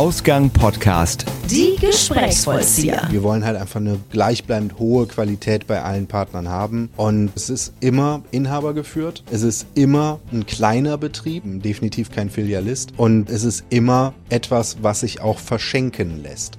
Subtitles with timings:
[0.00, 1.26] Ausgang Podcast.
[1.50, 3.06] Die Gesprächsvollzieher.
[3.10, 6.88] Wir wollen halt einfach eine gleichbleibend hohe Qualität bei allen Partnern haben.
[6.96, 9.22] Und es ist immer Inhaber geführt.
[9.30, 12.94] Es ist immer ein kleiner Betrieb, definitiv kein Filialist.
[12.96, 16.56] Und es ist immer etwas, was sich auch verschenken lässt.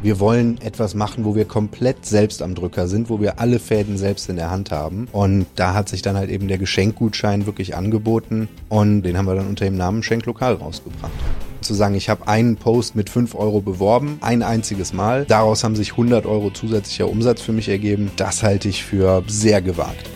[0.00, 3.98] Wir wollen etwas machen, wo wir komplett selbst am Drücker sind, wo wir alle Fäden
[3.98, 5.06] selbst in der Hand haben.
[5.12, 9.34] Und da hat sich dann halt eben der Geschenkgutschein wirklich angeboten und den haben wir
[9.34, 11.12] dann unter dem Namen Schenklokal rausgebracht
[11.64, 15.24] zu sagen, ich habe einen Post mit 5 Euro beworben, ein einziges Mal.
[15.26, 18.10] Daraus haben sich 100 Euro zusätzlicher Umsatz für mich ergeben.
[18.16, 20.08] Das halte ich für sehr gewagt.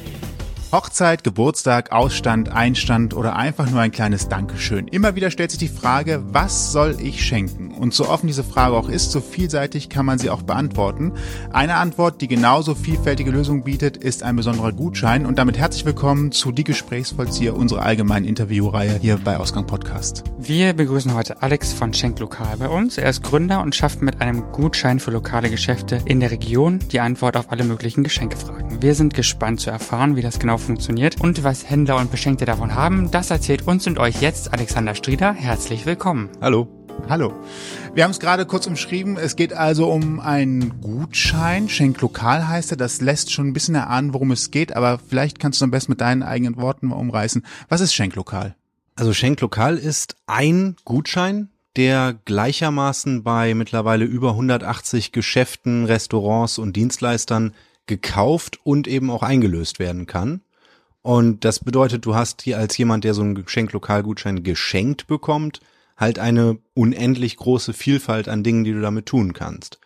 [0.74, 4.88] Hochzeit, Geburtstag, Ausstand, Einstand oder einfach nur ein kleines Dankeschön.
[4.88, 7.70] Immer wieder stellt sich die Frage, was soll ich schenken?
[7.70, 11.12] Und so offen diese Frage auch ist, so vielseitig kann man sie auch beantworten.
[11.52, 15.26] Eine Antwort, die genauso vielfältige Lösungen bietet, ist ein besonderer Gutschein.
[15.26, 20.24] Und damit herzlich willkommen zu Die Gesprächsvollzieher, unserer allgemeinen Interviewreihe hier bei Ausgang Podcast.
[20.40, 22.98] Wir begrüßen heute Alex von Schenk Lokal bei uns.
[22.98, 26.98] Er ist Gründer und schafft mit einem Gutschein für lokale Geschäfte in der Region die
[26.98, 28.82] Antwort auf alle möglichen Geschenkefragen.
[28.82, 32.74] Wir sind gespannt zu erfahren, wie das genau funktioniert und was Händler und Beschenkte davon
[32.74, 35.32] haben, das erzählt uns und euch jetzt Alexander Strieder.
[35.32, 36.30] Herzlich willkommen.
[36.40, 36.68] Hallo.
[37.08, 37.34] Hallo.
[37.94, 39.18] Wir haben es gerade kurz umschrieben.
[39.18, 41.68] Es geht also um einen Gutschein.
[41.68, 42.76] Schenk lokal heißt er.
[42.76, 44.74] Das lässt schon ein bisschen erahnen, worum es geht.
[44.74, 47.44] Aber vielleicht kannst du am besten mit deinen eigenen Worten mal umreißen.
[47.68, 48.56] Was ist Schenk lokal?
[48.96, 56.74] Also Schenk lokal ist ein Gutschein, der gleichermaßen bei mittlerweile über 180 Geschäften, Restaurants und
[56.74, 57.52] Dienstleistern
[57.86, 60.40] gekauft und eben auch eingelöst werden kann.
[61.04, 65.60] Und das bedeutet, du hast hier als jemand, der so einen Geschenklokalgutschein geschenkt bekommt,
[65.98, 69.78] halt eine unendlich große Vielfalt an Dingen, die du damit tun kannst.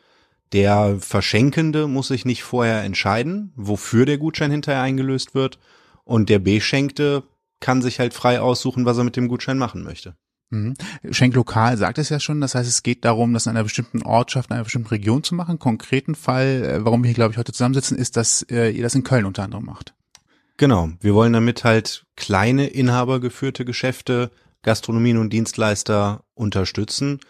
[0.52, 5.58] Der Verschenkende muss sich nicht vorher entscheiden, wofür der Gutschein hinterher eingelöst wird.
[6.04, 7.24] Und der Beschenkte
[7.58, 10.14] kann sich halt frei aussuchen, was er mit dem Gutschein machen möchte.
[10.50, 10.74] Mhm.
[11.10, 14.02] Schenk lokal sagt es ja schon, das heißt, es geht darum, das in einer bestimmten
[14.02, 15.58] Ortschaft, in einer bestimmten Region zu machen.
[15.58, 18.94] Konkreten Fall, äh, warum wir hier, glaube ich, heute zusammensitzen, ist, dass äh, ihr das
[18.94, 19.94] in Köln unter anderem macht.
[20.58, 20.90] Genau.
[21.00, 24.32] Wir wollen damit halt kleine inhabergeführte Geschäfte,
[24.62, 27.20] Gastronomien und Dienstleister unterstützen.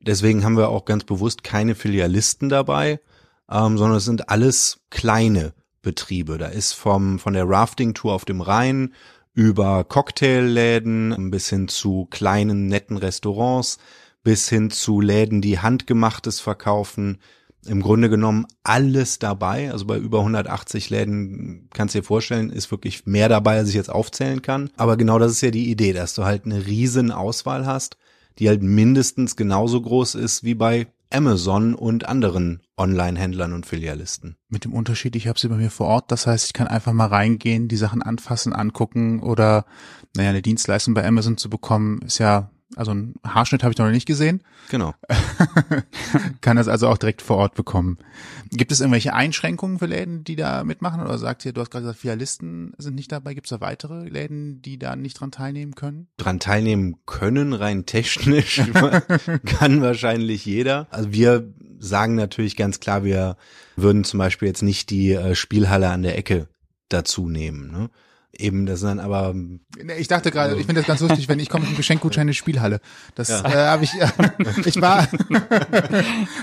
[0.00, 3.00] Deswegen haben wir auch ganz bewusst keine Filialisten dabei,
[3.50, 6.36] ähm, sondern es sind alles kleine Betriebe.
[6.36, 8.92] Da ist vom, von der Rafting-Tour auf dem Rhein
[9.32, 13.78] über Cocktailläden bis hin zu kleinen, netten Restaurants,
[14.22, 17.18] bis hin zu Läden, die Handgemachtes verkaufen,
[17.66, 19.70] im Grunde genommen alles dabei.
[19.72, 23.74] Also bei über 180 Läden kannst du dir vorstellen, ist wirklich mehr dabei, als ich
[23.74, 24.70] jetzt aufzählen kann.
[24.76, 27.96] Aber genau das ist ja die Idee, dass du halt eine riesen Auswahl hast,
[28.38, 34.36] die halt mindestens genauso groß ist wie bei Amazon und anderen Online-Händlern und Filialisten.
[34.48, 36.92] Mit dem Unterschied, ich habe sie bei mir vor Ort, das heißt, ich kann einfach
[36.92, 39.64] mal reingehen, die Sachen anfassen, angucken oder
[40.16, 43.90] naja, eine Dienstleistung bei Amazon zu bekommen, ist ja also einen Haarschnitt habe ich noch
[43.90, 44.42] nicht gesehen.
[44.70, 44.94] Genau.
[46.40, 47.98] Kann das also auch direkt vor Ort bekommen.
[48.50, 51.00] Gibt es irgendwelche Einschränkungen für Läden, die da mitmachen?
[51.00, 53.34] Oder sagt ihr, du hast gerade gesagt, Filialisten sind nicht dabei.
[53.34, 56.08] Gibt es da weitere Läden, die da nicht dran teilnehmen können?
[56.16, 58.62] Dran teilnehmen können, rein technisch,
[59.46, 60.86] kann wahrscheinlich jeder.
[60.90, 63.36] Also wir sagen natürlich ganz klar, wir
[63.76, 66.48] würden zum Beispiel jetzt nicht die äh, Spielhalle an der Ecke
[66.88, 67.70] dazu nehmen.
[67.70, 67.90] Ne?
[68.38, 69.34] Eben, das dann aber.
[69.98, 70.60] Ich dachte gerade, also.
[70.60, 72.80] ich finde das ganz lustig, wenn ich komme mit einem Geschenkgutschein in die Spielhalle.
[73.14, 73.44] Das ja.
[73.44, 73.92] äh, habe ich.
[74.66, 75.08] ich war.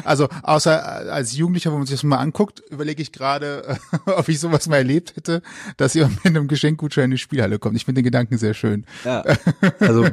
[0.04, 4.40] also außer als Jugendlicher, wo man sich das mal anguckt, überlege ich gerade, ob ich
[4.40, 5.42] sowas mal erlebt hätte,
[5.78, 7.76] dass jemand mit einem Geschenkgutschein in die Spielhalle kommt.
[7.76, 8.86] Ich finde den Gedanken sehr schön.
[9.06, 9.24] Ja.
[9.80, 10.06] Also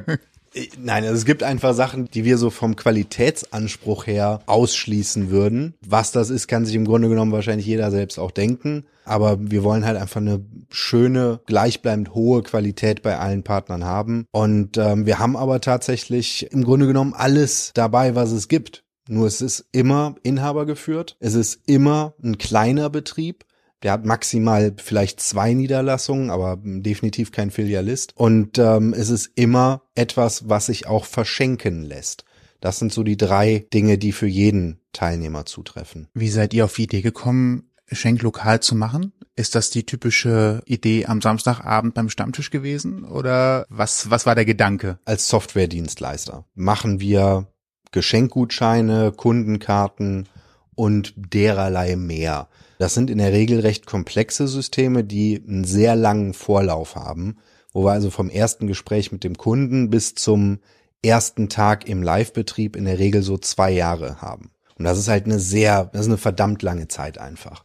[0.78, 5.74] Nein, also es gibt einfach Sachen, die wir so vom Qualitätsanspruch her ausschließen würden.
[5.86, 8.84] Was das ist, kann sich im Grunde genommen wahrscheinlich jeder selbst auch denken.
[9.08, 14.26] Aber wir wollen halt einfach eine schöne, gleichbleibend hohe Qualität bei allen Partnern haben.
[14.30, 18.84] Und ähm, wir haben aber tatsächlich im Grunde genommen alles dabei, was es gibt.
[19.08, 21.16] Nur es ist immer Inhaber geführt.
[21.18, 23.44] Es ist immer ein kleiner Betrieb.
[23.82, 28.12] Der hat maximal vielleicht zwei Niederlassungen, aber definitiv kein Filialist.
[28.16, 32.24] Und ähm, es ist immer etwas, was sich auch verschenken lässt.
[32.60, 36.08] Das sind so die drei Dinge, die für jeden Teilnehmer zutreffen.
[36.12, 39.12] Wie seid ihr auf die Idee gekommen, Schenk lokal zu machen?
[39.36, 44.44] Ist das die typische Idee am Samstagabend beim Stammtisch gewesen oder was, was war der
[44.44, 44.98] Gedanke?
[45.04, 47.46] Als Softwaredienstleister machen wir
[47.92, 50.28] Geschenkgutscheine, Kundenkarten
[50.74, 52.48] und dererlei mehr.
[52.78, 57.38] Das sind in der Regel recht komplexe Systeme, die einen sehr langen Vorlauf haben,
[57.72, 60.60] wo wir also vom ersten Gespräch mit dem Kunden bis zum
[61.02, 64.50] ersten Tag im Live-Betrieb in der Regel so zwei Jahre haben.
[64.78, 67.64] Und das ist halt eine sehr, das ist eine verdammt lange Zeit einfach.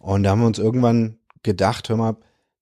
[0.00, 2.16] Und da haben wir uns irgendwann gedacht, hör mal,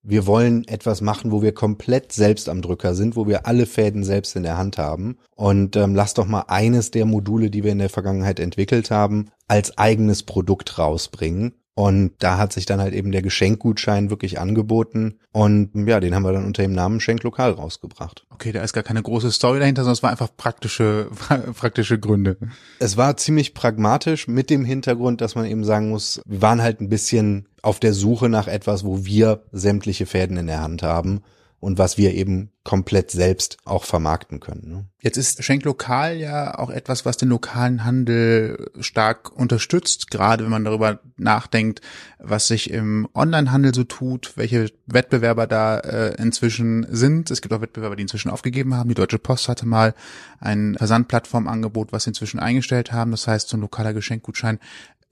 [0.06, 4.04] wir wollen etwas machen, wo wir komplett selbst am Drücker sind, wo wir alle Fäden
[4.04, 5.16] selbst in der Hand haben.
[5.34, 9.30] Und ähm, lass doch mal eines der Module, die wir in der Vergangenheit entwickelt haben,
[9.48, 11.54] als eigenes Produkt rausbringen.
[11.76, 15.18] Und da hat sich dann halt eben der Geschenkgutschein wirklich angeboten.
[15.32, 18.24] Und ja, den haben wir dann unter dem Namen Schenklokal rausgebracht.
[18.30, 21.08] Okay, da ist gar keine große Story dahinter, sondern es war einfach praktische,
[21.56, 22.36] praktische Gründe.
[22.78, 26.80] Es war ziemlich pragmatisch mit dem Hintergrund, dass man eben sagen muss, wir waren halt
[26.80, 31.22] ein bisschen auf der Suche nach etwas, wo wir sämtliche Fäden in der Hand haben
[31.64, 34.68] und was wir eben komplett selbst auch vermarkten können.
[34.68, 34.84] Ne?
[35.00, 40.50] Jetzt ist Schenk Lokal ja auch etwas, was den lokalen Handel stark unterstützt, gerade wenn
[40.50, 41.80] man darüber nachdenkt,
[42.18, 47.30] was sich im Onlinehandel so tut, welche Wettbewerber da äh, inzwischen sind.
[47.30, 48.88] Es gibt auch Wettbewerber, die inzwischen aufgegeben haben.
[48.88, 49.94] Die Deutsche Post hatte mal
[50.40, 53.10] ein Versandplattformangebot, was sie inzwischen eingestellt haben.
[53.10, 54.58] Das heißt, so ein lokaler Geschenkgutschein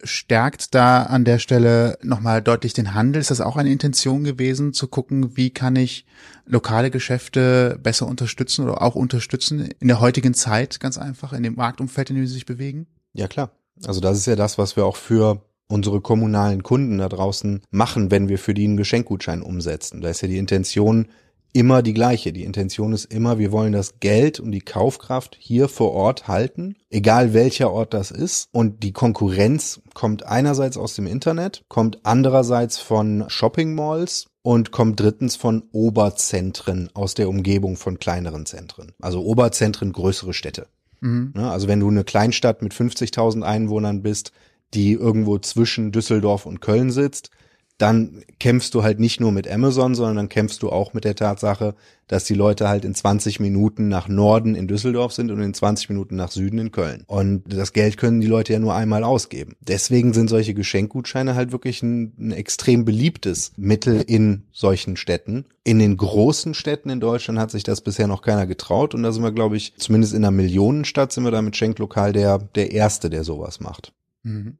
[0.02, 3.20] stärkt da an der Stelle nochmal deutlich den Handel.
[3.20, 6.06] Ist das auch eine Intention gewesen, zu gucken, wie kann ich
[6.46, 11.54] lokale Geschäfte besser unterstützen oder auch unterstützen in der heutigen Zeit, ganz einfach, in dem
[11.54, 12.86] Marktumfeld, in dem sie sich bewegen?
[13.14, 13.50] Ja, klar.
[13.84, 18.10] Also das ist ja das, was wir auch für unsere kommunalen Kunden da draußen machen,
[18.10, 20.02] wenn wir für die einen Geschenkgutschein umsetzen.
[20.02, 21.08] Da ist ja die Intention,
[21.52, 22.32] immer die gleiche.
[22.32, 26.76] Die Intention ist immer, wir wollen das Geld und die Kaufkraft hier vor Ort halten,
[26.90, 28.48] egal welcher Ort das ist.
[28.52, 34.98] Und die Konkurrenz kommt einerseits aus dem Internet, kommt andererseits von Shopping Malls und kommt
[34.98, 38.92] drittens von Oberzentren aus der Umgebung von kleineren Zentren.
[39.00, 40.66] Also Oberzentren, größere Städte.
[41.00, 41.32] Mhm.
[41.34, 44.32] Ne, also wenn du eine Kleinstadt mit 50.000 Einwohnern bist,
[44.74, 47.30] die irgendwo zwischen Düsseldorf und Köln sitzt,
[47.78, 51.16] dann kämpfst du halt nicht nur mit Amazon, sondern dann kämpfst du auch mit der
[51.16, 51.74] Tatsache,
[52.06, 55.88] dass die Leute halt in 20 Minuten nach Norden in Düsseldorf sind und in 20
[55.88, 57.04] Minuten nach Süden in Köln.
[57.06, 59.56] Und das Geld können die Leute ja nur einmal ausgeben.
[59.60, 65.46] Deswegen sind solche Geschenkgutscheine halt wirklich ein, ein extrem beliebtes Mittel in solchen Städten.
[65.64, 69.10] In den großen Städten in Deutschland hat sich das bisher noch keiner getraut und da
[69.10, 72.72] sind wir, glaube ich, zumindest in einer Millionenstadt sind wir da mit Schenklokal der, der
[72.72, 73.92] Erste, der sowas macht.
[74.22, 74.58] Mhm.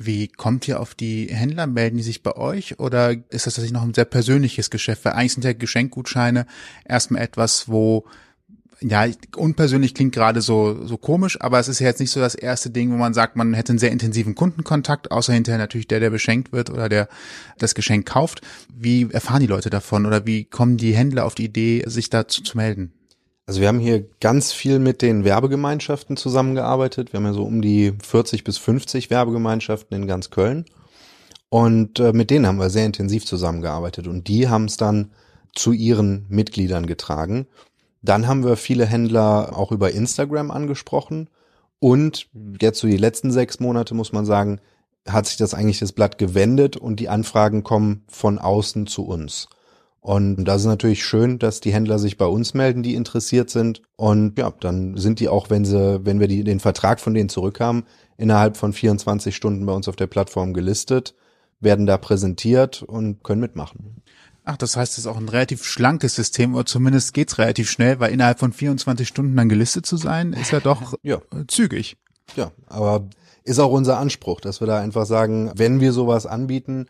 [0.00, 1.66] Wie kommt ihr auf die Händler?
[1.66, 5.04] Melden die sich bei euch oder ist das tatsächlich noch ein sehr persönliches Geschäft?
[5.04, 6.46] Weil eigentlich sind ja Geschenkgutscheine
[6.84, 8.06] erstmal etwas, wo
[8.80, 9.06] ja,
[9.36, 12.70] unpersönlich klingt gerade so, so komisch, aber es ist ja jetzt nicht so das erste
[12.70, 16.10] Ding, wo man sagt, man hätte einen sehr intensiven Kundenkontakt, außer hinterher natürlich der, der
[16.10, 17.08] beschenkt wird oder der
[17.58, 18.40] das Geschenk kauft.
[18.72, 22.42] Wie erfahren die Leute davon oder wie kommen die Händler auf die Idee, sich dazu
[22.42, 22.92] zu melden?
[23.48, 27.14] Also wir haben hier ganz viel mit den Werbegemeinschaften zusammengearbeitet.
[27.14, 30.66] Wir haben ja so um die 40 bis 50 Werbegemeinschaften in ganz Köln.
[31.48, 34.06] Und äh, mit denen haben wir sehr intensiv zusammengearbeitet.
[34.06, 35.12] Und die haben es dann
[35.54, 37.46] zu ihren Mitgliedern getragen.
[38.02, 41.30] Dann haben wir viele Händler auch über Instagram angesprochen.
[41.78, 42.28] Und
[42.60, 44.60] jetzt so die letzten sechs Monate, muss man sagen,
[45.08, 49.48] hat sich das eigentlich das Blatt gewendet und die Anfragen kommen von außen zu uns.
[50.08, 53.82] Und da ist natürlich schön, dass die Händler sich bei uns melden, die interessiert sind.
[53.96, 57.28] Und ja, dann sind die auch, wenn sie, wenn wir die, den Vertrag von denen
[57.28, 57.84] zurückhaben,
[58.16, 61.14] innerhalb von 24 Stunden bei uns auf der Plattform gelistet,
[61.60, 64.00] werden da präsentiert und können mitmachen.
[64.44, 68.00] Ach, das heißt, es ist auch ein relativ schlankes System, oder zumindest geht's relativ schnell,
[68.00, 71.20] weil innerhalb von 24 Stunden dann gelistet zu sein, ist ja doch ja.
[71.48, 71.98] zügig.
[72.34, 73.10] Ja, aber
[73.44, 76.86] ist auch unser Anspruch, dass wir da einfach sagen, wenn wir sowas anbieten,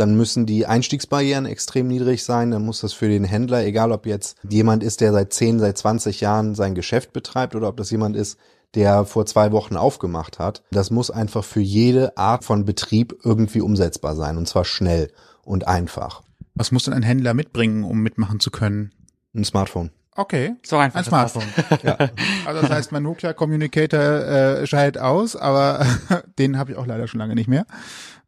[0.00, 2.50] dann müssen die Einstiegsbarrieren extrem niedrig sein.
[2.50, 5.76] Dann muss das für den Händler, egal ob jetzt jemand ist, der seit 10, seit
[5.76, 8.38] 20 Jahren sein Geschäft betreibt oder ob das jemand ist,
[8.74, 10.62] der vor zwei Wochen aufgemacht hat.
[10.70, 15.12] Das muss einfach für jede Art von Betrieb irgendwie umsetzbar sein und zwar schnell
[15.44, 16.22] und einfach.
[16.54, 18.92] Was muss denn ein Händler mitbringen, um mitmachen zu können?
[19.34, 19.90] Ein Smartphone.
[20.16, 20.56] Okay.
[20.62, 20.98] So einfach.
[20.98, 21.44] Ein Smartphone.
[21.82, 21.96] ja.
[22.44, 25.86] Also das heißt, mein Nokia Communicator äh, scheidet aus, aber
[26.38, 27.66] den habe ich auch leider schon lange nicht mehr.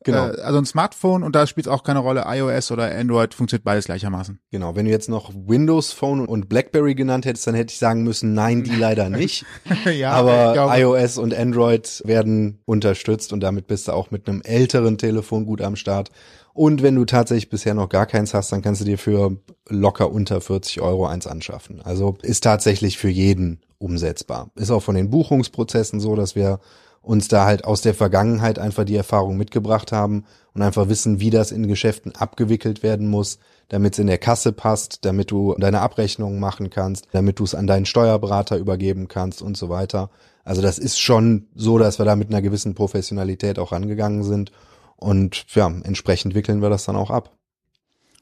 [0.05, 0.29] Genau.
[0.29, 3.65] Äh, also ein Smartphone und da spielt es auch keine Rolle, iOS oder Android funktioniert
[3.65, 4.41] beides gleichermaßen.
[4.51, 8.03] Genau, wenn du jetzt noch Windows Phone und BlackBerry genannt hättest, dann hätte ich sagen
[8.03, 9.45] müssen, nein, die leider nicht.
[9.85, 14.99] ja, Aber iOS und Android werden unterstützt und damit bist du auch mit einem älteren
[14.99, 16.11] Telefon gut am Start.
[16.55, 20.11] Und wenn du tatsächlich bisher noch gar keins hast, dann kannst du dir für locker
[20.13, 21.81] unter 40 Euro eins anschaffen.
[21.83, 24.51] Also ist tatsächlich für jeden umsetzbar.
[24.55, 26.61] Ist auch von den Buchungsprozessen so, dass wir
[27.03, 31.31] uns da halt aus der Vergangenheit einfach die Erfahrung mitgebracht haben und einfach wissen, wie
[31.31, 35.81] das in Geschäften abgewickelt werden muss, damit es in der Kasse passt, damit du deine
[35.81, 40.11] Abrechnungen machen kannst, damit du es an deinen Steuerberater übergeben kannst und so weiter.
[40.45, 44.53] Also das ist schon so, dass wir da mit einer gewissen Professionalität auch angegangen sind
[44.97, 47.37] und ja, entsprechend wickeln wir das dann auch ab.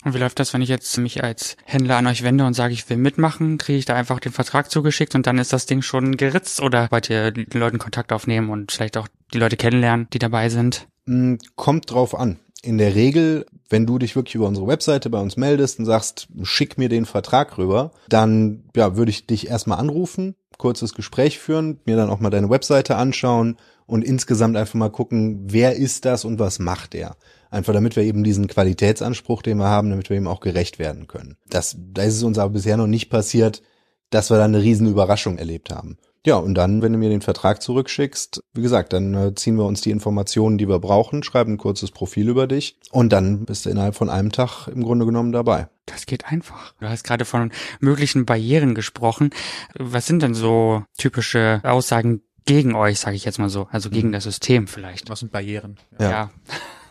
[0.05, 2.73] Und wie läuft das, wenn ich jetzt mich als Händler an euch wende und sage,
[2.73, 5.83] ich will mitmachen, kriege ich da einfach den Vertrag zugeschickt und dann ist das Ding
[5.83, 10.09] schon geritzt oder wollt ihr den Leuten Kontakt aufnehmen und vielleicht auch die Leute kennenlernen,
[10.13, 10.89] die dabei sind?
[11.05, 12.39] Mm, kommt drauf an.
[12.63, 16.27] In der Regel Wenn du dich wirklich über unsere Webseite bei uns meldest und sagst,
[16.43, 21.79] schick mir den Vertrag rüber, dann ja, würde ich dich erstmal anrufen, kurzes Gespräch führen,
[21.85, 23.57] mir dann auch mal deine Webseite anschauen
[23.91, 27.17] und insgesamt einfach mal gucken, wer ist das und was macht er.
[27.51, 31.09] Einfach damit wir eben diesen Qualitätsanspruch, den wir haben, damit wir ihm auch gerecht werden
[31.09, 31.37] können.
[31.49, 33.63] Das, da ist es uns aber bisher noch nicht passiert,
[34.11, 35.99] dass wir da eine riesen Überraschung erlebt haben.
[36.25, 39.65] Ja, und dann, wenn du mir den Vertrag zurückschickst, wie gesagt, dann äh, ziehen wir
[39.65, 43.65] uns die Informationen, die wir brauchen, schreiben ein kurzes Profil über dich und dann bist
[43.65, 45.69] du innerhalb von einem Tag im Grunde genommen dabei.
[45.87, 46.75] Das geht einfach.
[46.79, 49.31] Du hast gerade von möglichen Barrieren gesprochen.
[49.75, 54.09] Was sind denn so typische Aussagen gegen euch, sage ich jetzt mal so, also gegen
[54.09, 54.13] mhm.
[54.13, 55.11] das System vielleicht?
[55.11, 55.79] Was sind Barrieren?
[55.99, 56.11] Ja.
[56.11, 56.31] ja.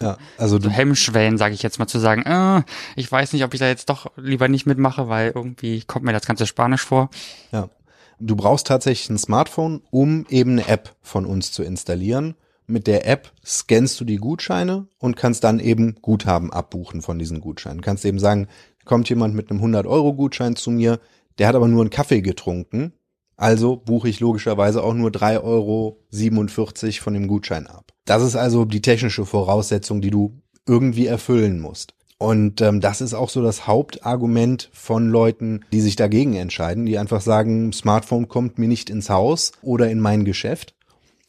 [0.01, 2.63] Ja, also so Hemmschwellen, sage ich jetzt mal, zu sagen, äh,
[2.95, 6.13] ich weiß nicht, ob ich da jetzt doch lieber nicht mitmache, weil irgendwie kommt mir
[6.13, 7.09] das ganze Spanisch vor.
[7.51, 7.67] Ja,
[8.21, 12.35] Du brauchst tatsächlich ein Smartphone, um eben eine App von uns zu installieren.
[12.67, 17.39] Mit der App scannst du die Gutscheine und kannst dann eben Guthaben abbuchen von diesen
[17.39, 17.77] Gutscheinen.
[17.77, 18.47] Du kannst eben sagen,
[18.83, 20.99] kommt jemand mit einem 100-Euro-Gutschein zu mir,
[21.37, 22.91] der hat aber nur einen Kaffee getrunken,
[23.39, 25.97] also buche ich logischerweise auch nur 3,47 Euro
[27.01, 27.93] von dem Gutschein ab.
[28.05, 31.93] Das ist also die technische Voraussetzung, die du irgendwie erfüllen musst.
[32.17, 36.99] Und ähm, das ist auch so das Hauptargument von Leuten, die sich dagegen entscheiden, die
[36.99, 40.75] einfach sagen, Smartphone kommt mir nicht ins Haus oder in mein Geschäft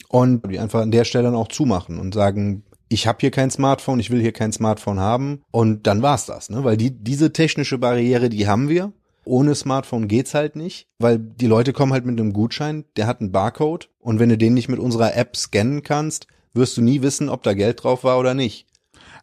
[0.09, 3.53] und die einfach an der Stelle dann auch zumachen und sagen, ich habe hier kein
[3.53, 6.65] Smartphone, ich will hier kein Smartphone haben und dann war's das, ne?
[6.65, 8.93] Weil die diese technische Barriere, die haben wir.
[9.31, 13.21] Ohne Smartphone geht's halt nicht, weil die Leute kommen halt mit einem Gutschein, der hat
[13.21, 17.01] einen Barcode und wenn du den nicht mit unserer App scannen kannst, wirst du nie
[17.01, 18.67] wissen, ob da Geld drauf war oder nicht.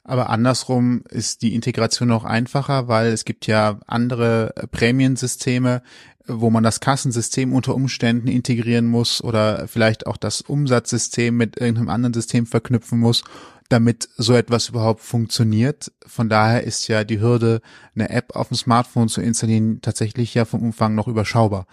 [0.06, 5.82] Aber andersrum ist die Integration auch einfacher, weil es gibt ja andere äh, Prämiensysteme,
[6.26, 11.90] wo man das Kassensystem unter Umständen integrieren muss oder vielleicht auch das Umsatzsystem mit irgendeinem
[11.90, 13.26] anderen System verknüpfen muss,
[13.70, 15.92] damit so etwas überhaupt funktioniert.
[16.06, 17.62] Von daher ist ja die Hürde,
[17.96, 21.68] eine App auf dem Smartphone zu installieren, tatsächlich ja vom Umfang noch überschaubar.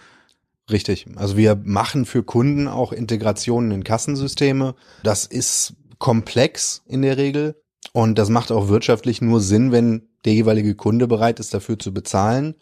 [0.69, 1.05] Richtig.
[1.15, 4.75] Also wir machen für Kunden auch Integrationen in Kassensysteme.
[5.03, 7.61] Das ist komplex in der Regel.
[7.93, 11.93] Und das macht auch wirtschaftlich nur Sinn, wenn der jeweilige Kunde bereit ist, dafür zu
[11.93, 12.55] bezahlen.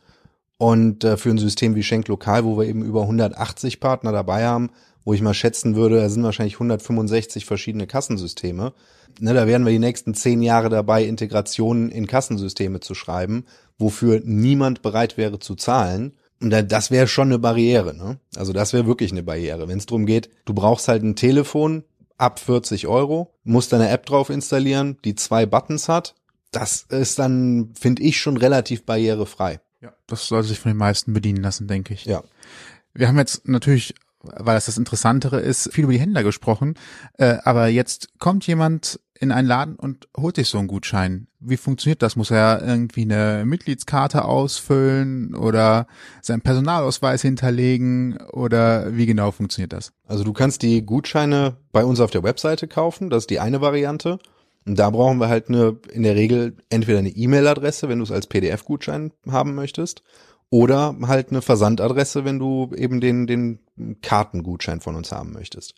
[0.58, 4.46] Und äh, für ein System wie Schenk Lokal, wo wir eben über 180 Partner dabei
[4.46, 4.70] haben,
[5.06, 8.74] wo ich mal schätzen würde, da sind wahrscheinlich 165 verschiedene Kassensysteme.
[9.20, 13.46] Ne, da werden wir die nächsten zehn Jahre dabei, Integrationen in Kassensysteme zu schreiben,
[13.78, 16.14] wofür niemand bereit wäre zu zahlen.
[16.42, 17.96] Und das wäre schon eine Barriere.
[17.96, 18.20] Ne?
[18.36, 19.68] Also das wäre wirklich eine Barriere.
[19.68, 21.84] Wenn es darum geht, du brauchst halt ein Telefon,
[22.18, 26.16] ab 40 Euro, musst eine App drauf installieren, die zwei Buttons hat.
[26.52, 29.60] Das ist dann, finde ich, schon relativ barrierefrei.
[29.82, 32.06] Ja, das soll sich von den meisten bedienen lassen, denke ich.
[32.06, 32.24] Ja.
[32.94, 36.76] Wir haben jetzt natürlich, weil das das Interessantere ist, viel über die Händler gesprochen.
[37.18, 41.28] Äh, aber jetzt kommt jemand in einen Laden und holt sich so einen Gutschein.
[41.40, 42.16] Wie funktioniert das?
[42.16, 45.88] Muss er irgendwie eine Mitgliedskarte ausfüllen oder
[46.22, 49.94] seinen Personalausweis hinterlegen oder wie genau funktioniert das?
[50.06, 53.62] Also du kannst die Gutscheine bei uns auf der Webseite kaufen, das ist die eine
[53.62, 54.20] Variante.
[54.66, 58.12] Und da brauchen wir halt eine, in der Regel entweder eine E-Mail-Adresse, wenn du es
[58.12, 60.04] als PDF-Gutschein haben möchtest,
[60.54, 63.58] oder halt eine Versandadresse, wenn du eben den, den
[64.04, 65.74] Kartengutschein von uns haben möchtest.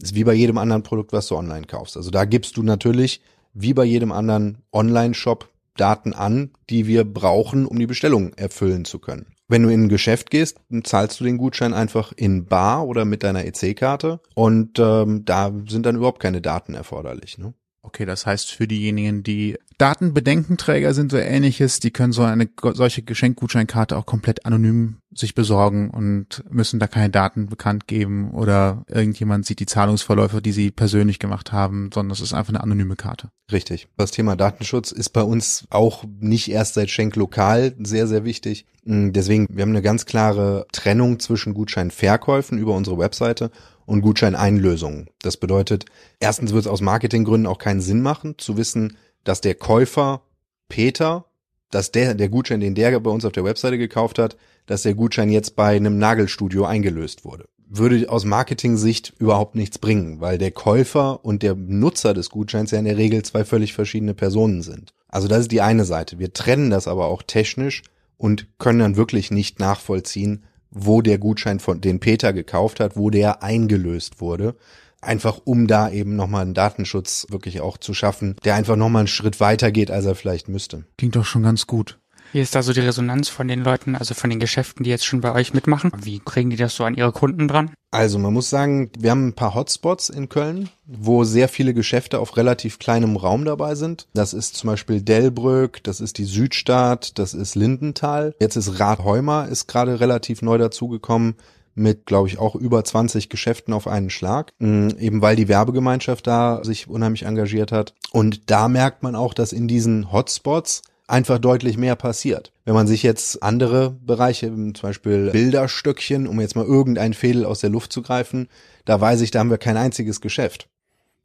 [0.00, 1.96] Ist wie bei jedem anderen Produkt, was du online kaufst.
[1.96, 3.22] Also da gibst du natürlich,
[3.54, 9.00] wie bei jedem anderen Online-Shop, Daten an, die wir brauchen, um die Bestellung erfüllen zu
[9.00, 9.34] können.
[9.48, 13.24] Wenn du in ein Geschäft gehst, zahlst du den Gutschein einfach in Bar oder mit
[13.24, 17.36] deiner EC-Karte und ähm, da sind dann überhaupt keine Daten erforderlich.
[17.36, 17.52] Ne?
[17.82, 23.02] Okay, das heißt für diejenigen, die Datenbedenkenträger sind so ähnliches, die können so eine solche
[23.02, 29.46] Geschenkgutscheinkarte auch komplett anonym sich besorgen und müssen da keine Daten bekannt geben oder irgendjemand
[29.46, 33.30] sieht die Zahlungsverläufe, die sie persönlich gemacht haben, sondern es ist einfach eine anonyme Karte.
[33.50, 33.88] Richtig.
[33.96, 38.66] Das Thema Datenschutz ist bei uns auch nicht erst seit Schenk lokal sehr, sehr wichtig.
[38.84, 43.50] Mm, deswegen, wir haben eine ganz klare Trennung zwischen Gutscheinverkäufen über unsere Webseite
[43.90, 45.10] und Gutscheineinlösungen.
[45.20, 45.84] Das bedeutet,
[46.20, 50.22] erstens wird es aus Marketinggründen auch keinen Sinn machen, zu wissen, dass der Käufer
[50.68, 51.24] Peter,
[51.72, 54.94] dass der, der Gutschein, den der bei uns auf der Webseite gekauft hat, dass der
[54.94, 57.48] Gutschein jetzt bei einem Nagelstudio eingelöst wurde.
[57.68, 62.78] Würde aus Marketing-Sicht überhaupt nichts bringen, weil der Käufer und der Nutzer des Gutscheins ja
[62.78, 64.92] in der Regel zwei völlig verschiedene Personen sind.
[65.08, 66.20] Also das ist die eine Seite.
[66.20, 67.82] Wir trennen das aber auch technisch
[68.16, 73.10] und können dann wirklich nicht nachvollziehen, wo der Gutschein von den Peter gekauft hat, wo
[73.10, 74.56] der eingelöst wurde
[75.00, 79.08] einfach um da eben nochmal einen Datenschutz wirklich auch zu schaffen, der einfach nochmal einen
[79.08, 80.84] Schritt weiter geht, als er vielleicht müsste.
[80.98, 81.98] Klingt doch schon ganz gut.
[82.32, 85.04] Wie ist da so die Resonanz von den Leuten, also von den Geschäften, die jetzt
[85.04, 85.90] schon bei euch mitmachen?
[86.00, 87.72] Wie kriegen die das so an ihre Kunden dran?
[87.90, 92.20] Also man muss sagen, wir haben ein paar Hotspots in Köln, wo sehr viele Geschäfte
[92.20, 94.06] auf relativ kleinem Raum dabei sind.
[94.14, 98.34] Das ist zum Beispiel Delbrück, das ist die Südstadt, das ist Lindenthal.
[98.40, 101.34] Jetzt ist Rathheumer, ist gerade relativ neu dazugekommen
[101.74, 106.26] mit, glaube ich, auch über 20 Geschäften auf einen Schlag, mm, eben weil die Werbegemeinschaft
[106.26, 107.94] da sich unheimlich engagiert hat.
[108.12, 112.52] Und da merkt man auch, dass in diesen Hotspots einfach deutlich mehr passiert.
[112.64, 117.60] Wenn man sich jetzt andere Bereiche, zum Beispiel Bilderstöckchen, um jetzt mal irgendein Fädel aus
[117.60, 118.48] der Luft zu greifen,
[118.84, 120.68] da weiß ich, da haben wir kein einziges Geschäft.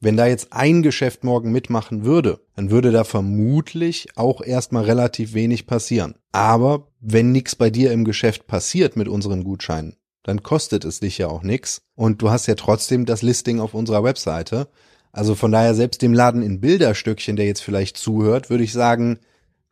[0.02, 5.34] Wenn da jetzt ein Geschäft morgen mitmachen würde, dann würde da vermutlich auch erstmal relativ
[5.34, 6.16] wenig passieren.
[6.32, 11.18] Aber wenn nichts bei dir im Geschäft passiert mit unseren Gutscheinen, dann kostet es dich
[11.18, 14.68] ja auch nichts und du hast ja trotzdem das Listing auf unserer Webseite.
[15.12, 19.20] Also von daher selbst dem Laden in Bilderstöckchen, der jetzt vielleicht zuhört, würde ich sagen,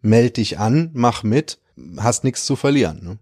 [0.03, 1.59] meld dich an, mach mit,
[1.97, 3.03] hast nichts zu verlieren.
[3.03, 3.17] Ne?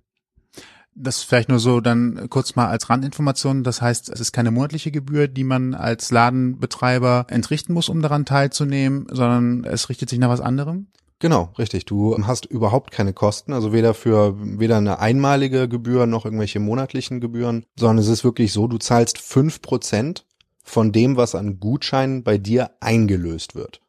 [0.93, 3.63] Das vielleicht nur so dann kurz mal als Randinformation.
[3.63, 8.25] Das heißt, es ist keine monatliche Gebühr, die man als Ladenbetreiber entrichten muss, um daran
[8.25, 10.88] teilzunehmen, sondern es richtet sich nach was anderem?
[11.19, 11.85] Genau, richtig.
[11.85, 17.21] Du hast überhaupt keine Kosten, also weder für weder eine einmalige Gebühr noch irgendwelche monatlichen
[17.21, 20.25] Gebühren, sondern es ist wirklich so, du zahlst fünf Prozent
[20.63, 23.80] von dem, was an Gutscheinen bei dir eingelöst wird.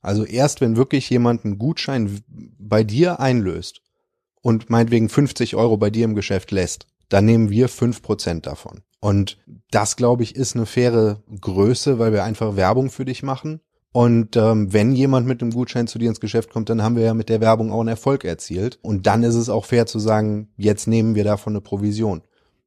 [0.00, 2.20] Also erst wenn wirklich jemand einen Gutschein
[2.58, 3.82] bei dir einlöst
[4.40, 8.82] und meinetwegen 50 Euro bei dir im Geschäft lässt, dann nehmen wir fünf Prozent davon.
[9.00, 9.38] Und
[9.70, 13.60] das, glaube ich, ist eine faire Größe, weil wir einfach Werbung für dich machen
[13.92, 17.02] und ähm, wenn jemand mit einem Gutschein zu dir ins Geschäft kommt, dann haben wir
[17.02, 18.78] ja mit der Werbung auch einen Erfolg erzielt.
[18.82, 22.22] Und dann ist es auch fair zu sagen, jetzt nehmen wir davon eine Provision.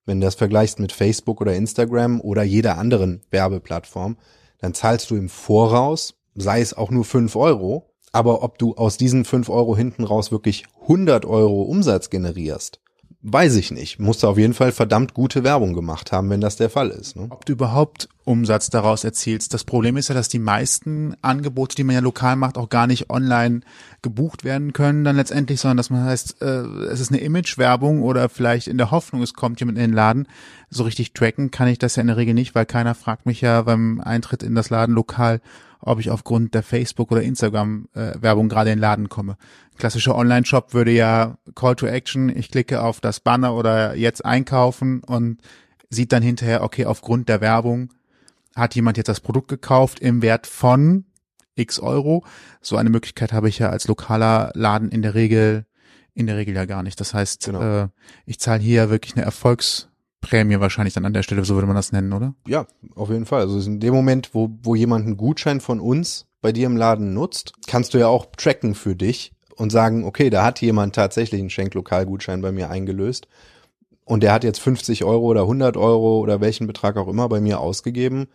[0.06, 4.18] Wenn du das vergleichst mit Facebook oder Instagram oder jeder anderen Werbeplattform,
[4.60, 8.98] dann zahlst du im Voraus, sei es auch nur fünf Euro, aber ob du aus
[8.98, 12.80] diesen fünf Euro hinten raus wirklich 100 Euro Umsatz generierst,
[13.26, 14.00] Weiß ich nicht.
[14.00, 17.16] Musst du auf jeden Fall verdammt gute Werbung gemacht haben, wenn das der Fall ist.
[17.16, 17.28] Ne?
[17.30, 19.54] Ob du überhaupt Umsatz daraus erzielst.
[19.54, 22.86] Das Problem ist ja, dass die meisten Angebote, die man ja lokal macht, auch gar
[22.86, 23.62] nicht online
[24.02, 28.28] gebucht werden können dann letztendlich, sondern dass man heißt, äh, es ist eine Imagewerbung oder
[28.28, 30.28] vielleicht in der Hoffnung, es kommt jemand in den Laden.
[30.70, 33.40] So richtig tracken kann ich das ja in der Regel nicht, weil keiner fragt mich
[33.40, 35.40] ja beim Eintritt in das Laden lokal,
[35.86, 39.38] ob ich aufgrund der Facebook- oder Instagram-Werbung gerade in den Laden komme.
[39.78, 45.04] Klassischer Online-Shop würde ja Call to Action, ich klicke auf das Banner oder jetzt einkaufen
[45.04, 45.40] und
[45.90, 47.94] sieht dann hinterher, okay, aufgrund der Werbung
[48.56, 51.06] hat jemand jetzt das Produkt gekauft im Wert von
[51.56, 52.24] x Euro.
[52.62, 55.66] So eine Möglichkeit habe ich ja als lokaler Laden in der Regel,
[56.14, 57.00] in der Regel ja gar nicht.
[57.00, 57.84] Das heißt, genau.
[57.84, 57.88] äh,
[58.26, 59.90] ich zahle hier wirklich eine Erfolgs-
[60.24, 62.34] Prämie wahrscheinlich dann an der Stelle, so würde man das nennen, oder?
[62.48, 63.42] Ja, auf jeden Fall.
[63.42, 67.14] Also in dem Moment, wo, wo jemand einen Gutschein von uns bei dir im Laden
[67.14, 71.40] nutzt, kannst du ja auch tracken für dich und sagen, okay, da hat jemand tatsächlich
[71.40, 73.28] einen Schenklokalgutschein bei mir eingelöst
[74.06, 77.40] und der hat jetzt 50 Euro oder 100 Euro oder welchen Betrag auch immer bei
[77.40, 78.28] mir ausgegeben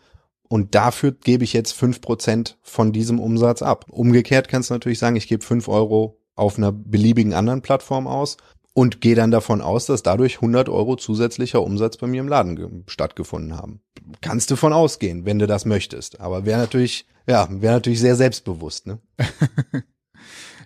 [0.48, 3.87] und dafür gebe ich jetzt fünf Prozent von diesem Umsatz ab.
[3.90, 8.38] Umgekehrt kannst du natürlich sagen, ich gebe fünf Euro auf einer beliebigen anderen Plattform aus
[8.79, 12.85] und gehe dann davon aus, dass dadurch 100 Euro zusätzlicher Umsatz bei mir im Laden
[12.87, 13.81] stattgefunden haben.
[14.21, 16.21] Kannst du von ausgehen, wenn du das möchtest.
[16.21, 19.01] Aber wäre natürlich, ja, wäre natürlich sehr selbstbewusst, ne?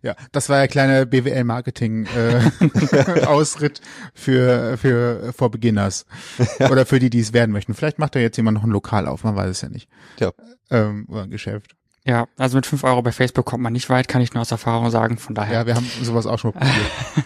[0.04, 3.82] Ja, das war ja kleine BWL-Marketing-Ausritt äh,
[4.14, 6.06] für, für For Beginners.
[6.58, 7.72] Oder für die, die es werden möchten.
[7.72, 9.88] Vielleicht macht da jetzt jemand noch ein Lokal auf, man weiß es ja nicht.
[10.18, 10.32] Ja.
[10.70, 11.76] Ähm, oder ein Geschäft.
[12.04, 14.50] Ja, also mit fünf Euro bei Facebook kommt man nicht weit, kann ich nur aus
[14.50, 15.60] Erfahrung sagen, von daher.
[15.60, 16.74] Ja, wir haben sowas auch schon probiert.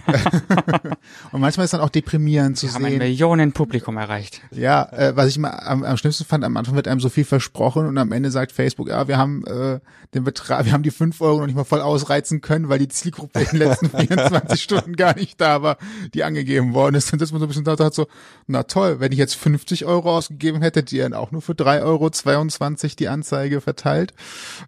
[1.33, 2.85] und manchmal ist dann auch deprimierend zu wir sehen.
[2.85, 4.43] haben ein Millionenpublikum erreicht.
[4.51, 7.25] Ja, äh, was ich mal am, am schlimmsten fand, am Anfang wird einem so viel
[7.25, 9.81] versprochen und am Ende sagt Facebook, ja, wir haben äh,
[10.17, 12.89] den Betrag, wir haben die fünf Euro noch nicht mal voll ausreizen können, weil die
[12.89, 15.79] Zielgruppe in den letzten 24 Stunden gar nicht da war,
[16.15, 17.13] die angegeben worden ist.
[17.13, 18.07] Dann sitzt man so ein bisschen da und sagt so,
[18.47, 21.83] na toll, wenn ich jetzt 50 Euro ausgegeben hätte, die dann auch nur für drei
[21.83, 24.13] Euro 22 die Anzeige verteilt.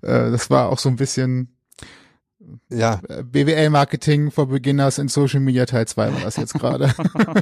[0.02, 1.57] Äh, das war auch so ein bisschen
[2.70, 3.00] ja.
[3.08, 6.94] Äh, BWL-Marketing for Beginners in Social Media Teil 2 war das jetzt gerade.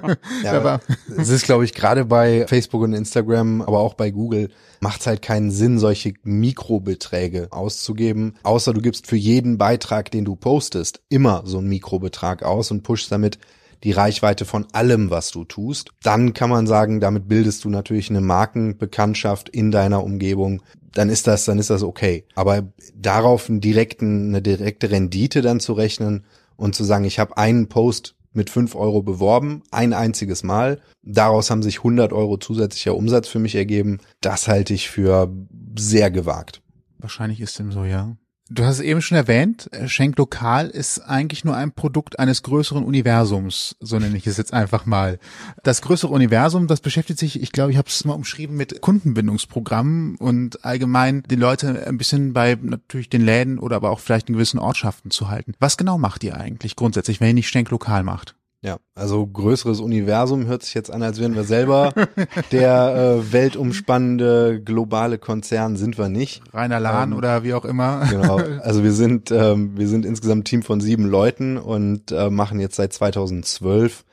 [0.44, 0.80] ja,
[1.16, 5.06] es ist, glaube ich, gerade bei Facebook und Instagram, aber auch bei Google, macht es
[5.06, 11.00] halt keinen Sinn, solche Mikrobeträge auszugeben, außer du gibst für jeden Beitrag, den du postest,
[11.08, 13.38] immer so einen Mikrobetrag aus und pushst damit
[13.84, 15.90] die Reichweite von allem, was du tust.
[16.02, 20.62] Dann kann man sagen, damit bildest du natürlich eine Markenbekanntschaft in deiner Umgebung.
[20.96, 22.24] Dann ist das, dann ist das okay.
[22.36, 26.24] Aber darauf einen direkten, eine direkte Rendite dann zu rechnen
[26.56, 30.80] und zu sagen, ich habe einen Post mit fünf Euro beworben, ein einziges Mal.
[31.02, 33.98] Daraus haben sich 100 Euro zusätzlicher Umsatz für mich ergeben.
[34.22, 35.30] Das halte ich für
[35.78, 36.62] sehr gewagt.
[36.96, 38.16] Wahrscheinlich ist dem so, ja.
[38.48, 42.84] Du hast es eben schon erwähnt, Schenk Lokal ist eigentlich nur ein Produkt eines größeren
[42.84, 45.18] Universums, so nenne ich es jetzt einfach mal.
[45.64, 50.14] Das größere Universum, das beschäftigt sich, ich glaube, ich habe es mal umschrieben mit Kundenbindungsprogrammen
[50.14, 54.36] und allgemein die Leute ein bisschen bei natürlich den Läden oder aber auch vielleicht in
[54.36, 55.54] gewissen Ortschaften zu halten.
[55.58, 58.36] Was genau macht ihr eigentlich grundsätzlich, wenn ihr nicht Schenk Lokal macht?
[58.66, 61.92] Ja, also größeres Universum hört sich jetzt an, als wären wir selber
[62.50, 66.42] der äh, weltumspannende globale Konzern, sind wir nicht.
[66.52, 68.04] Rainer Lahn ähm, oder wie auch immer.
[68.10, 72.28] Genau, also wir sind ähm, wir sind insgesamt ein Team von sieben Leuten und äh,
[72.28, 74.04] machen jetzt seit 2012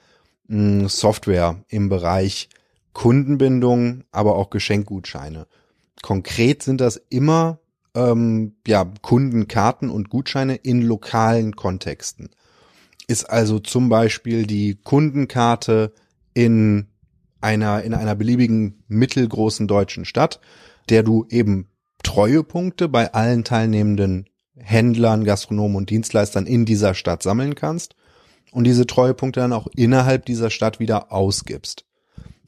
[0.50, 2.48] mh, Software im Bereich
[2.94, 5.48] Kundenbindung, aber auch Geschenkgutscheine.
[6.04, 7.58] Konkret sind das immer
[7.96, 12.30] ähm, ja Kundenkarten und Gutscheine in lokalen Kontexten
[13.08, 15.94] ist also zum Beispiel die Kundenkarte
[16.34, 16.88] in
[17.42, 20.40] einer, in einer beliebigen mittelgroßen deutschen Stadt,
[20.90, 21.68] der du eben
[22.04, 27.96] Treuepunkte bei allen teilnehmenden Händlern, Gastronomen und Dienstleistern in dieser Stadt sammeln kannst
[28.52, 31.86] und diese Treuepunkte dann auch innerhalb dieser Stadt wieder ausgibst.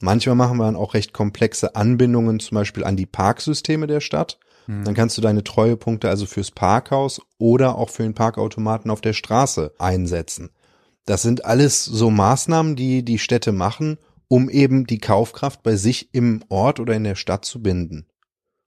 [0.00, 4.38] Manchmal machen wir dann auch recht komplexe Anbindungen zum Beispiel an die Parksysteme der Stadt.
[4.66, 9.12] Dann kannst du deine Treuepunkte also fürs Parkhaus oder auch für den Parkautomaten auf der
[9.12, 10.50] Straße einsetzen.
[11.04, 13.98] Das sind alles so Maßnahmen, die die Städte machen,
[14.28, 18.06] um eben die Kaufkraft bei sich im Ort oder in der Stadt zu binden.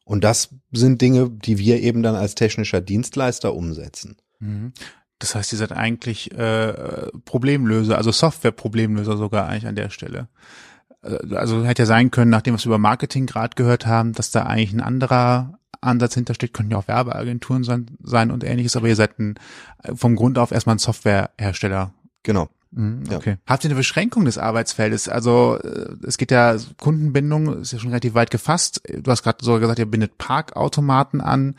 [0.05, 4.15] Und das sind Dinge, die wir eben dann als technischer Dienstleister umsetzen.
[4.39, 4.73] Mhm.
[5.19, 10.29] Das heißt, ihr seid eigentlich äh, Problemlöser, also Software-Problemlöser sogar eigentlich an der Stelle.
[11.03, 14.31] Äh, also hätte ja sein können, nachdem wir es über Marketing gerade gehört haben, dass
[14.31, 18.87] da eigentlich ein anderer Ansatz hintersteht, können ja auch Werbeagenturen sein, sein und ähnliches, aber
[18.87, 19.35] ihr seid ein,
[19.95, 22.49] vom Grund auf erstmal ein Softwarehersteller Genau.
[22.71, 23.31] Mhm, okay.
[23.31, 23.37] Ja.
[23.47, 25.09] Habt ihr eine Beschränkung des Arbeitsfeldes?
[25.09, 28.81] Also äh, es geht ja Kundenbindung, ist ja schon relativ weit gefasst.
[28.87, 31.55] Du hast gerade sogar gesagt, ihr bindet Parkautomaten an.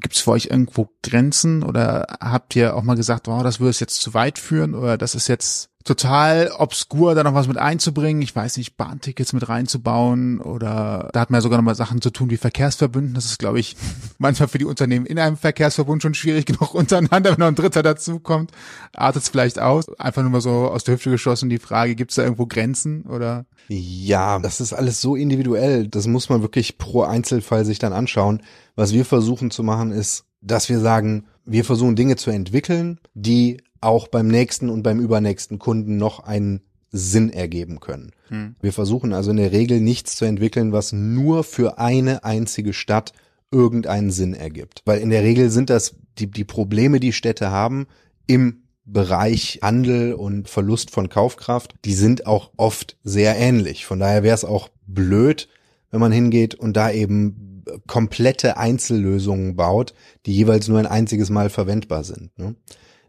[0.00, 3.70] Gibt es für euch irgendwo Grenzen oder habt ihr auch mal gesagt, wow, das würde
[3.70, 7.58] es jetzt zu weit führen oder das ist jetzt total obskur, da noch was mit
[7.58, 8.20] einzubringen.
[8.20, 12.02] Ich weiß nicht, Bahntickets mit reinzubauen oder da hat man ja sogar noch mal Sachen
[12.02, 13.14] zu tun wie Verkehrsverbünden.
[13.14, 13.76] Das ist, glaube ich,
[14.18, 17.82] manchmal für die Unternehmen in einem Verkehrsverbund schon schwierig genug untereinander, wenn noch ein Dritter
[17.82, 18.50] dazukommt.
[18.92, 19.88] Artet es vielleicht aus?
[19.98, 23.02] Einfach nur mal so aus der Hüfte geschossen die Frage, gibt es da irgendwo Grenzen
[23.02, 23.46] oder?
[23.68, 25.88] Ja, das ist alles so individuell.
[25.88, 28.42] Das muss man wirklich pro Einzelfall sich dann anschauen.
[28.74, 33.58] Was wir versuchen zu machen ist, dass wir sagen, wir versuchen Dinge zu entwickeln, die
[33.80, 36.60] auch beim nächsten und beim übernächsten Kunden noch einen
[36.90, 38.12] Sinn ergeben können.
[38.28, 38.56] Hm.
[38.60, 43.12] Wir versuchen also in der Regel nichts zu entwickeln, was nur für eine einzige Stadt
[43.50, 44.82] irgendeinen Sinn ergibt.
[44.84, 47.86] Weil in der Regel sind das die, die Probleme, die Städte haben
[48.26, 53.84] im Bereich Handel und Verlust von Kaufkraft, die sind auch oft sehr ähnlich.
[53.84, 55.48] Von daher wäre es auch blöd,
[55.90, 59.92] wenn man hingeht und da eben komplette Einzellösungen baut,
[60.24, 62.36] die jeweils nur ein einziges Mal verwendbar sind.
[62.38, 62.54] Ne?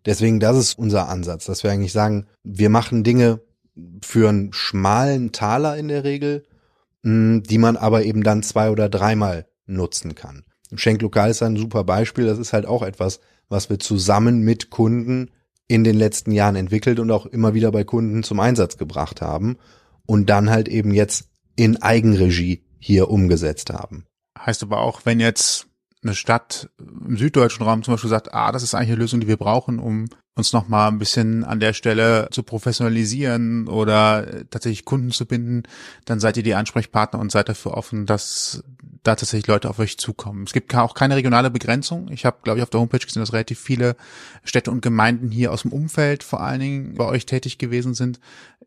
[0.07, 3.41] Deswegen, das ist unser Ansatz, dass wir eigentlich sagen, wir machen Dinge
[4.01, 6.45] für einen schmalen Taler in der Regel,
[7.03, 10.45] mm, die man aber eben dann zwei oder dreimal nutzen kann.
[10.73, 12.25] Schenklokal ist ein super Beispiel.
[12.25, 15.29] Das ist halt auch etwas, was wir zusammen mit Kunden
[15.67, 19.57] in den letzten Jahren entwickelt und auch immer wieder bei Kunden zum Einsatz gebracht haben
[20.05, 21.25] und dann halt eben jetzt
[21.57, 24.05] in Eigenregie hier umgesetzt haben.
[24.39, 25.66] Heißt aber auch, wenn jetzt
[26.07, 29.27] eine Stadt im süddeutschen Raum zum Beispiel sagt, ah, das ist eigentlich eine Lösung, die
[29.27, 35.11] wir brauchen, um uns nochmal ein bisschen an der Stelle zu professionalisieren oder tatsächlich Kunden
[35.11, 35.63] zu binden,
[36.05, 38.63] dann seid ihr die Ansprechpartner und seid dafür offen, dass
[39.03, 40.43] da tatsächlich Leute auf euch zukommen.
[40.43, 42.09] Es gibt auch keine regionale Begrenzung.
[42.11, 43.95] Ich habe, glaube ich, auf der Homepage gesehen, dass relativ viele
[44.43, 48.19] Städte und Gemeinden hier aus dem Umfeld vor allen Dingen bei euch tätig gewesen sind.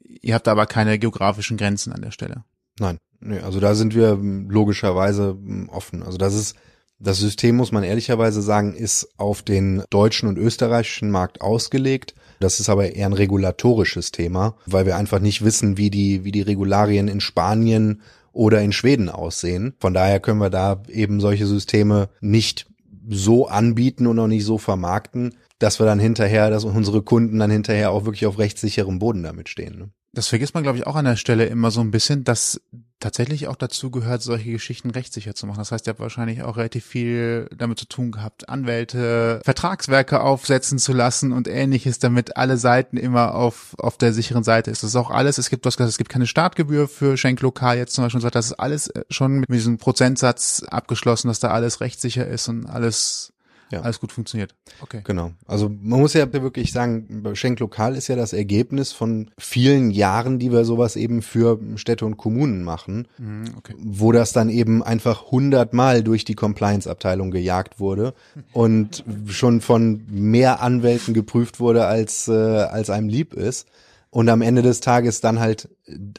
[0.03, 2.45] Ihr habt aber keine geografischen Grenzen an der Stelle.
[2.81, 2.99] Nein,
[3.45, 5.37] also da sind wir logischerweise
[5.69, 6.03] offen.
[6.03, 6.57] Also das ist
[7.01, 12.15] das System, muss man ehrlicherweise sagen, ist auf den deutschen und österreichischen Markt ausgelegt.
[12.41, 16.33] Das ist aber eher ein regulatorisches Thema, weil wir einfach nicht wissen, wie die, wie
[16.33, 19.75] die Regularien in Spanien oder in Schweden aussehen.
[19.81, 22.67] Von daher können wir da eben solche Systeme nicht
[23.09, 27.51] so anbieten und auch nicht so vermarkten, dass wir dann hinterher, dass unsere Kunden dann
[27.51, 29.79] hinterher auch wirklich auf rechtssicherem Boden damit stehen.
[29.79, 29.91] Ne?
[30.13, 32.61] Das vergisst man, glaube ich, auch an der Stelle immer so ein bisschen, dass
[32.99, 35.59] tatsächlich auch dazu gehört, solche Geschichten rechtssicher zu machen.
[35.59, 40.79] Das heißt, ihr habt wahrscheinlich auch relativ viel damit zu tun gehabt, Anwälte, Vertragswerke aufsetzen
[40.79, 44.83] zu lassen und ähnliches, damit alle Seiten immer auf, auf der sicheren Seite ist.
[44.83, 47.95] Das ist auch alles, es gibt, was gesagt, es gibt keine Startgebühr für Schenklokal jetzt
[47.95, 52.49] zum Beispiel, das ist alles schon mit diesem Prozentsatz abgeschlossen, dass da alles rechtssicher ist
[52.49, 53.33] und alles
[53.73, 53.81] ja.
[53.81, 54.55] alles gut funktioniert.
[54.81, 55.01] Okay.
[55.05, 55.33] Genau.
[55.47, 60.39] Also man muss ja wirklich sagen, Schenk Lokal ist ja das Ergebnis von vielen Jahren,
[60.39, 63.75] die wir sowas eben für Städte und Kommunen machen, mhm, okay.
[63.79, 68.15] wo das dann eben einfach hundertmal durch die Compliance-Abteilung gejagt wurde
[68.53, 73.69] und schon von mehr Anwälten geprüft wurde, als, äh, als einem lieb ist.
[74.13, 75.69] Und am Ende des Tages dann halt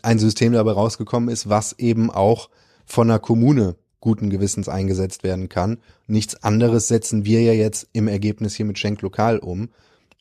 [0.01, 2.49] ein System dabei rausgekommen ist, was eben auch
[2.85, 5.77] von einer Kommune guten Gewissens eingesetzt werden kann.
[6.07, 9.69] Nichts anderes setzen wir ja jetzt im Ergebnis hier mit Schenk Lokal um.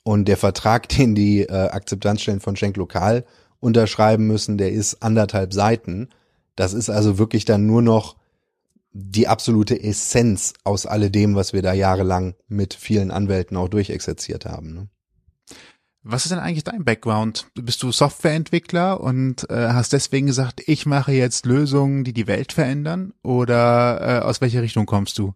[0.04, 3.24] Und der Vertrag, den die äh, Akzeptanzstellen von Schenk Lokal
[3.58, 6.08] unterschreiben müssen, der ist anderthalb Seiten.
[6.54, 8.16] Das ist also wirklich dann nur noch
[8.92, 14.74] die absolute Essenz aus alledem, was wir da jahrelang mit vielen Anwälten auch durchexerziert haben.
[14.74, 14.88] Ne?
[16.02, 17.46] Was ist denn eigentlich dein Background?
[17.54, 22.52] Bist du Softwareentwickler und äh, hast deswegen gesagt, ich mache jetzt Lösungen, die die Welt
[22.52, 23.12] verändern?
[23.22, 25.34] Oder äh, aus welcher Richtung kommst du?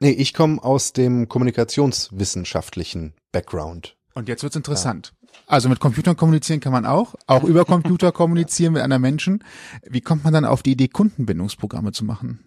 [0.00, 3.96] Nee, ich komme aus dem kommunikationswissenschaftlichen Background.
[4.14, 5.12] Und jetzt wird's interessant.
[5.20, 5.28] Ja.
[5.46, 9.44] Also mit Computern kommunizieren kann man auch, auch über Computer kommunizieren mit anderen Menschen.
[9.86, 12.44] Wie kommt man dann auf die Idee, Kundenbindungsprogramme zu machen?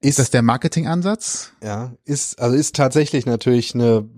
[0.00, 1.52] Ist, ist das der Marketingansatz?
[1.62, 4.08] Ja, ist also ist tatsächlich natürlich eine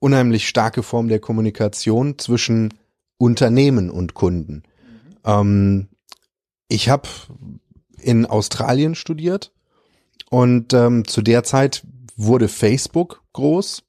[0.00, 2.74] unheimlich starke Form der Kommunikation zwischen
[3.18, 4.62] Unternehmen und Kunden.
[4.62, 5.16] Mhm.
[5.24, 5.88] Ähm,
[6.68, 7.08] ich habe
[8.00, 9.52] in Australien studiert
[10.30, 11.84] und ähm, zu der Zeit
[12.16, 13.82] wurde Facebook groß,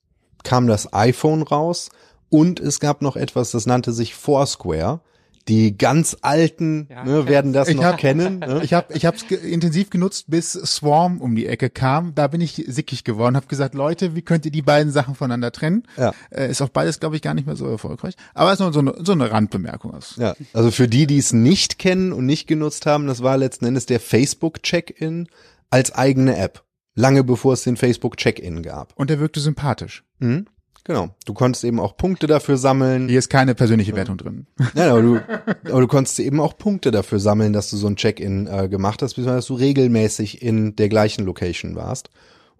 [0.44, 1.90] kam das iPhone raus
[2.30, 5.02] und es gab noch etwas, das nannte sich Foursquare.
[5.50, 8.40] Die ganz Alten ja, ne, werden das noch hab, kennen.
[8.50, 8.62] Ne?
[8.64, 12.16] Ich habe ich habe ge intensiv genutzt, bis Swarm um die Ecke kam.
[12.16, 15.52] Da bin ich sickig geworden, habe gesagt, Leute, wie könnt ihr die beiden Sachen voneinander
[15.52, 15.84] trennen?
[15.98, 16.14] Ja.
[16.30, 18.16] Äh, ist auch beides, glaube ich, gar nicht mehr so erfolgreich.
[18.34, 19.94] Aber ist nur so eine, so eine Randbemerkung.
[20.18, 23.66] Ja, also für die, die es nicht kennen und nicht genutzt haben, das war letzten
[23.66, 25.28] Endes der Facebook Check-in
[25.70, 26.64] als eigene App.
[26.96, 28.94] Lange bevor es den Facebook Check-in gab.
[28.96, 30.04] Und der wirkte sympathisch.
[30.20, 30.48] Mhm.
[30.84, 31.10] Genau.
[31.26, 33.10] Du konntest eben auch Punkte dafür sammeln.
[33.10, 34.48] Hier ist keine persönliche Wertung drin.
[34.76, 35.20] Ja, aber du,
[35.66, 39.02] aber du konntest eben auch Punkte dafür sammeln, dass du so ein Check-in äh, gemacht
[39.02, 42.10] hast, beziehungsweise dass du regelmäßig in der gleichen Location warst.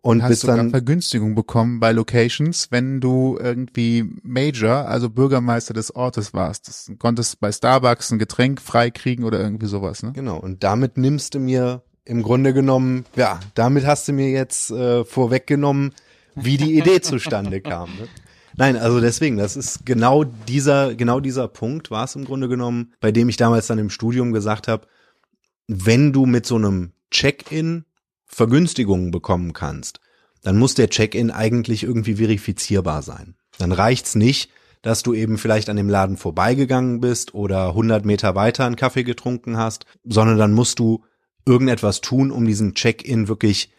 [0.02, 5.94] Und hast sogar dann Vergünstigung bekommen bei Locations, wenn du irgendwie Major, also Bürgermeister des
[5.94, 6.68] Ortes warst.
[6.68, 10.02] Das konntest bei Starbucks ein Getränk freikriegen oder irgendwie sowas.
[10.04, 10.14] Ne?
[10.14, 10.38] Genau.
[10.38, 15.04] Und damit nimmst du mir im Grunde genommen, ja, damit hast du mir jetzt äh,
[15.04, 15.94] vorweggenommen,
[16.44, 17.90] wie die Idee zustande kam.
[17.96, 18.08] Ne?
[18.56, 22.94] Nein, also deswegen, das ist genau dieser, genau dieser Punkt war es im Grunde genommen,
[23.00, 24.88] bei dem ich damals dann im Studium gesagt habe,
[25.68, 27.86] wenn du mit so einem Check-in
[28.26, 30.02] Vergünstigungen bekommen kannst,
[30.44, 33.36] dann muss der Check-in eigentlich irgendwie verifizierbar sein.
[33.58, 38.36] Dann reicht's nicht, dass du eben vielleicht an dem Laden vorbeigegangen bist oder 100 Meter
[38.36, 41.04] weiter einen Kaffee getrunken hast, sondern dann musst du
[41.46, 43.72] irgendetwas tun, um diesen Check-in wirklich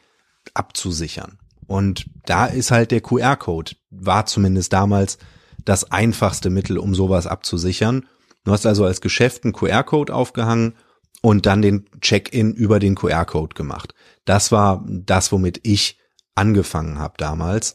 [0.54, 1.38] abzusichern.
[1.70, 5.18] Und da ist halt der QR-Code, war zumindest damals
[5.64, 8.08] das einfachste Mittel, um sowas abzusichern.
[8.42, 10.74] Du hast also als Geschäft einen QR-Code aufgehangen
[11.22, 13.94] und dann den Check-in über den QR-Code gemacht.
[14.24, 15.96] Das war das, womit ich
[16.34, 17.74] angefangen habe damals.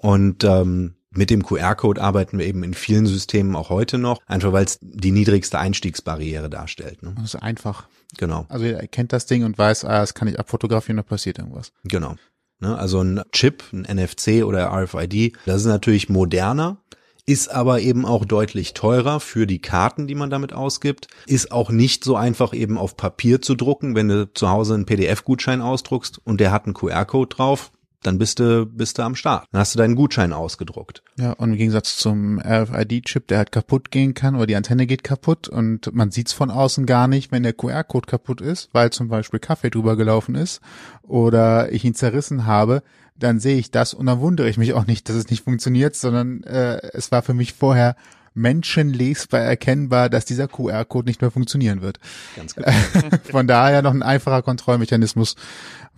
[0.00, 4.52] Und ähm, mit dem QR-Code arbeiten wir eben in vielen Systemen auch heute noch, einfach
[4.52, 7.04] weil es die niedrigste Einstiegsbarriere darstellt.
[7.04, 7.14] Ne?
[7.14, 7.86] Das ist einfach.
[8.16, 8.46] Genau.
[8.48, 11.70] Also er kennt das Ding und weiß, ah, das kann ich abfotografieren, da passiert irgendwas.
[11.84, 12.16] Genau.
[12.60, 12.76] Ne?
[12.76, 16.78] Also ein Chip, ein NFC oder RFID, das ist natürlich moderner,
[17.26, 21.70] ist aber eben auch deutlich teurer für die Karten, die man damit ausgibt, ist auch
[21.70, 26.20] nicht so einfach eben auf Papier zu drucken, wenn du zu Hause einen PDF-Gutschein ausdruckst
[26.24, 27.70] und der hat einen QR-Code drauf,
[28.02, 29.46] dann bist du, bist du am Start.
[29.50, 31.02] Dann hast du deinen Gutschein ausgedruckt.
[31.18, 35.02] Ja, und im Gegensatz zum RFID-Chip, der halt kaputt gehen kann oder die Antenne geht
[35.02, 39.08] kaputt und man sieht's von außen gar nicht, wenn der QR-Code kaputt ist, weil zum
[39.08, 40.60] Beispiel Kaffee drüber gelaufen ist
[41.02, 42.82] oder ich ihn zerrissen habe,
[43.16, 45.96] dann sehe ich das und dann wundere ich mich auch nicht, dass es nicht funktioniert,
[45.96, 47.96] sondern äh, es war für mich vorher
[48.34, 51.98] menschenlesbar erkennbar, dass dieser QR-Code nicht mehr funktionieren wird.
[52.36, 52.70] Ganz genau.
[53.30, 55.34] Von daher noch ein einfacher Kontrollmechanismus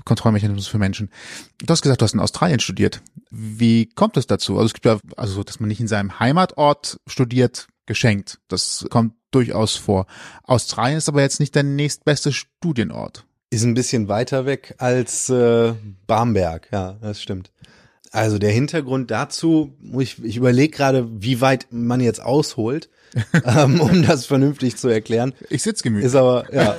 [0.05, 1.11] Kontrollmechanismus für Menschen.
[1.59, 3.03] Du hast gesagt, du hast in Australien studiert.
[3.31, 4.55] Wie kommt es dazu?
[4.55, 8.39] Also es gibt ja, also so, dass man nicht in seinem Heimatort studiert, geschenkt.
[8.49, 10.07] Das kommt durchaus vor.
[10.45, 13.25] Australien ist aber jetzt nicht der nächstbeste Studienort.
[13.51, 15.75] Ist ein bisschen weiter weg als äh,
[16.07, 17.51] Barmberg, ja, das stimmt.
[18.13, 22.91] Also der Hintergrund dazu, ich, ich überlege gerade, wie weit man jetzt ausholt.
[23.45, 25.33] ähm, um das vernünftig zu erklären.
[25.49, 26.07] Ich sitz gemütlich.
[26.07, 26.77] Ist aber, ja.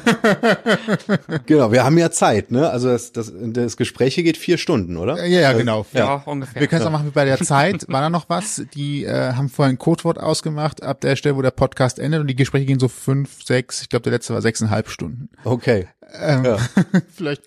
[1.45, 2.69] genau, wir haben ja Zeit, ne?
[2.69, 5.25] Also das, das, das Gespräch hier geht vier Stunden, oder?
[5.25, 5.85] Ja, ja, genau.
[5.93, 6.61] Ja, ja ungefähr.
[6.61, 7.85] Wir können es auch machen wie bei der Zeit.
[7.87, 8.63] War da noch was?
[8.73, 12.27] Die äh, haben vorhin ein Codewort ausgemacht, ab der Stelle, wo der Podcast endet und
[12.27, 15.29] die Gespräche gehen so fünf, sechs, ich glaube der letzte war sechseinhalb Stunden.
[15.43, 15.87] Okay.
[16.13, 16.57] Ähm, ja.
[17.13, 17.43] vielleicht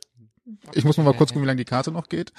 [0.73, 2.33] Ich muss mal, mal kurz gucken, wie lange die Karte noch geht.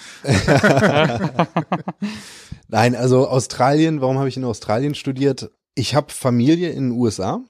[2.68, 5.52] Nein, also Australien, warum habe ich in Australien studiert?
[5.76, 7.42] Ich habe Familie in den USA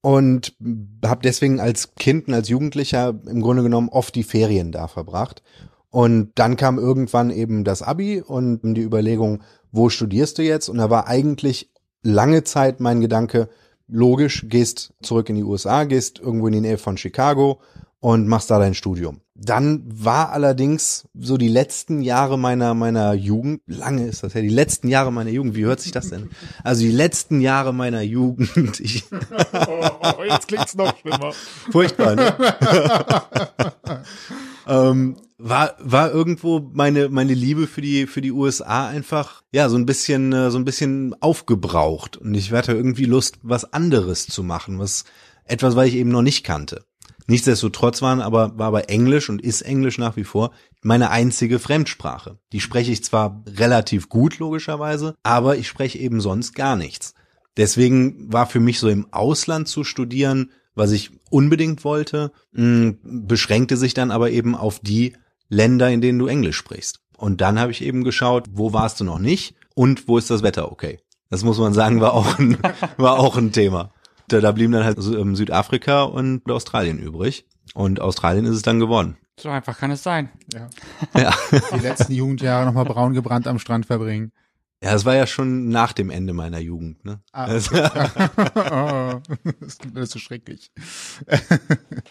[0.00, 0.56] und
[1.04, 5.42] habe deswegen als Kind und als Jugendlicher im Grunde genommen oft die Ferien da verbracht.
[5.90, 10.68] Und dann kam irgendwann eben das Abi und die Überlegung, wo studierst du jetzt?
[10.68, 13.48] Und da war eigentlich lange Zeit mein Gedanke,
[13.88, 17.60] logisch, gehst zurück in die USA, gehst irgendwo in die Nähe von Chicago
[17.98, 19.20] und machst da dein Studium.
[19.42, 24.50] Dann war allerdings so die letzten Jahre meiner, meiner Jugend, lange ist das ja, die
[24.50, 26.28] letzten Jahre meiner Jugend, wie hört sich das denn?
[26.62, 29.04] Also die letzten Jahre meiner Jugend, ich,
[29.52, 31.32] oh, jetzt klingt's noch schlimmer.
[31.72, 32.34] furchtbar, ne?
[34.66, 39.76] ähm, war war irgendwo meine meine Liebe für die für die USA einfach ja so
[39.78, 44.42] ein bisschen äh, so ein bisschen aufgebraucht und ich hatte irgendwie Lust was anderes zu
[44.42, 45.04] machen was
[45.44, 46.84] etwas weil ich eben noch nicht kannte
[47.30, 52.38] nichtsdestotrotz waren aber war aber Englisch und ist Englisch nach wie vor meine einzige Fremdsprache
[52.52, 57.14] die spreche ich zwar relativ gut logischerweise aber ich spreche eben sonst gar nichts
[57.56, 63.76] deswegen war für mich so im Ausland zu studieren was ich unbedingt wollte, mh, beschränkte
[63.76, 65.14] sich dann aber eben auf die
[65.48, 67.00] Länder, in denen du Englisch sprichst.
[67.16, 70.42] Und dann habe ich eben geschaut, wo warst du noch nicht und wo ist das
[70.42, 71.00] Wetter okay.
[71.28, 72.56] Das muss man sagen, war auch ein,
[72.96, 73.92] war auch ein Thema.
[74.30, 77.46] Da, da blieben dann halt Südafrika und Australien übrig.
[77.74, 79.16] Und Australien ist es dann geworden.
[79.38, 80.28] So einfach kann es sein.
[80.52, 80.68] Ja.
[81.16, 81.34] ja.
[81.74, 84.32] Die letzten Jugendjahre nochmal braun gebrannt am Strand verbringen.
[84.82, 87.20] Ja, das war ja schon nach dem Ende meiner Jugend, ne?
[87.32, 89.20] Ah, oh,
[89.60, 90.72] das klingt alles so schrecklich.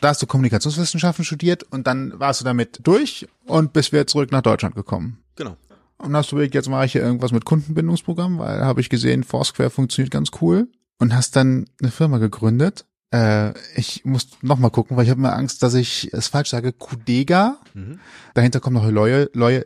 [0.01, 4.32] da hast du Kommunikationswissenschaften studiert und dann warst du damit durch und bist wieder zurück
[4.32, 5.23] nach Deutschland gekommen.
[5.36, 5.58] Genau.
[5.97, 9.23] Und hast du überlegt, jetzt mache ich hier irgendwas mit Kundenbindungsprogramm, weil habe ich gesehen,
[9.23, 10.67] Foursquare funktioniert ganz cool.
[10.99, 12.85] Und hast dann eine Firma gegründet.
[13.12, 16.49] Äh, ich muss noch mal gucken, weil ich habe mir Angst, dass ich es falsch
[16.49, 16.73] sage.
[16.73, 17.57] Kudega.
[17.73, 17.99] Mhm.
[18.33, 19.63] Dahinter kommt noch Loyal, Loyal,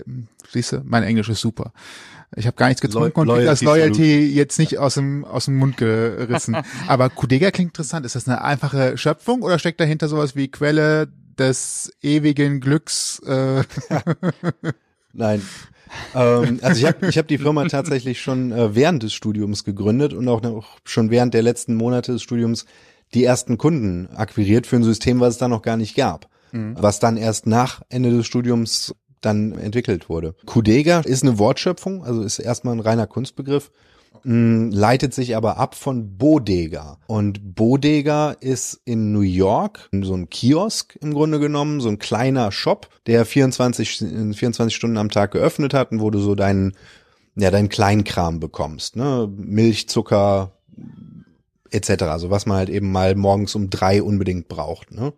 [0.52, 1.74] siehst du, mein Englisch ist super.
[2.36, 5.58] Ich habe gar nichts getrunken und krieg das Loyalty jetzt nicht aus dem aus dem
[5.58, 6.58] Mund gerissen.
[6.88, 8.06] Aber Kudega klingt interessant.
[8.06, 13.20] Ist das eine einfache Schöpfung oder steckt dahinter sowas wie Quelle des ewigen Glücks?
[13.20, 13.64] Äh?
[15.14, 15.42] Nein.
[16.16, 20.14] Ähm, also ich habe ich hab die Firma tatsächlich schon äh, während des Studiums gegründet
[20.14, 22.66] und auch noch schon während der letzten Monate des Studiums
[23.14, 26.28] die ersten Kunden akquiriert für ein System, was es da noch gar nicht gab.
[26.52, 26.76] Mhm.
[26.80, 30.36] Was dann erst nach Ende des Studiums dann entwickelt wurde.
[30.46, 33.72] Kudega ist eine Wortschöpfung, also ist erstmal ein reiner Kunstbegriff,
[34.26, 36.98] leitet sich aber ab von Bodega.
[37.08, 42.52] Und Bodega ist in New York so ein Kiosk im Grunde genommen, so ein kleiner
[42.52, 43.98] Shop, der 24,
[44.36, 46.74] 24 Stunden am Tag geöffnet hat und wo du so deinen,
[47.36, 49.30] ja, deinen Kleinkram bekommst, ne?
[49.36, 50.54] Milch, Zucker,
[51.72, 52.04] etc.
[52.04, 55.14] Also was man halt eben mal morgens um drei unbedingt braucht, ne?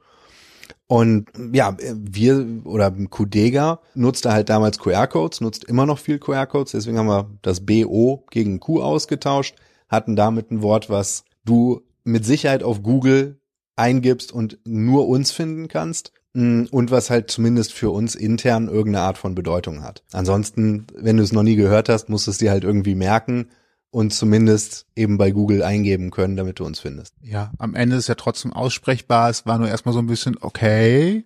[0.88, 7.00] Und ja, wir oder Kudega nutzte halt damals QR-Codes, nutzt immer noch viel QR-Codes, deswegen
[7.00, 9.56] haben wir das BO gegen Q ausgetauscht,
[9.90, 13.40] hatten damit ein Wort, was du mit Sicherheit auf Google
[13.76, 19.06] eingibst und nur uns finden kannst mm, und was halt zumindest für uns intern irgendeine
[19.06, 20.04] Art von Bedeutung hat.
[20.12, 23.48] Ansonsten, wenn du es noch nie gehört hast, musst du es dir halt irgendwie merken
[23.96, 27.14] und zumindest eben bei Google eingeben können, damit du uns findest.
[27.22, 29.30] Ja, am Ende ist ja trotzdem aussprechbar.
[29.30, 31.24] Es war nur erstmal so ein bisschen, okay,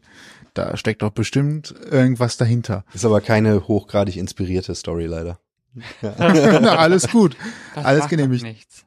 [0.53, 2.85] da steckt doch bestimmt irgendwas dahinter.
[2.93, 5.39] Ist aber keine hochgradig inspirierte Story leider.
[6.03, 6.13] Ja.
[6.59, 7.35] Na, alles gut.
[7.73, 8.43] Das alles genehmigt.
[8.43, 8.85] Nichts.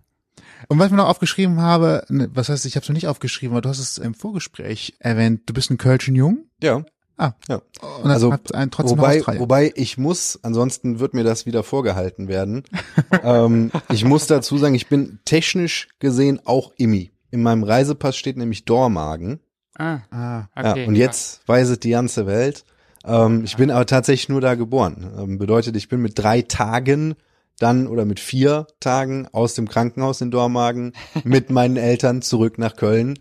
[0.68, 3.08] Und was ich mir noch aufgeschrieben habe, ne, was heißt, ich habe es noch nicht
[3.08, 6.44] aufgeschrieben, aber du hast es im Vorgespräch erwähnt, du bist ein Kölschen Jung?
[6.62, 6.84] Ja.
[7.16, 7.62] Ah, ja.
[8.02, 12.64] Und also einen trotzdem wobei, wobei ich muss, ansonsten wird mir das wieder vorgehalten werden.
[13.22, 17.12] ähm, ich muss dazu sagen, ich bin technisch gesehen auch Immi.
[17.30, 19.40] In meinem Reisepass steht nämlich Dormagen.
[19.78, 20.82] Ah, ah okay.
[20.82, 21.54] Ja, und jetzt ja.
[21.54, 22.64] weiß es die ganze Welt.
[23.04, 25.12] Ähm, ich bin aber tatsächlich nur da geboren.
[25.18, 27.14] Ähm, bedeutet, ich bin mit drei Tagen
[27.58, 30.92] dann oder mit vier Tagen aus dem Krankenhaus in Dormagen
[31.24, 33.18] mit meinen Eltern zurück nach Köln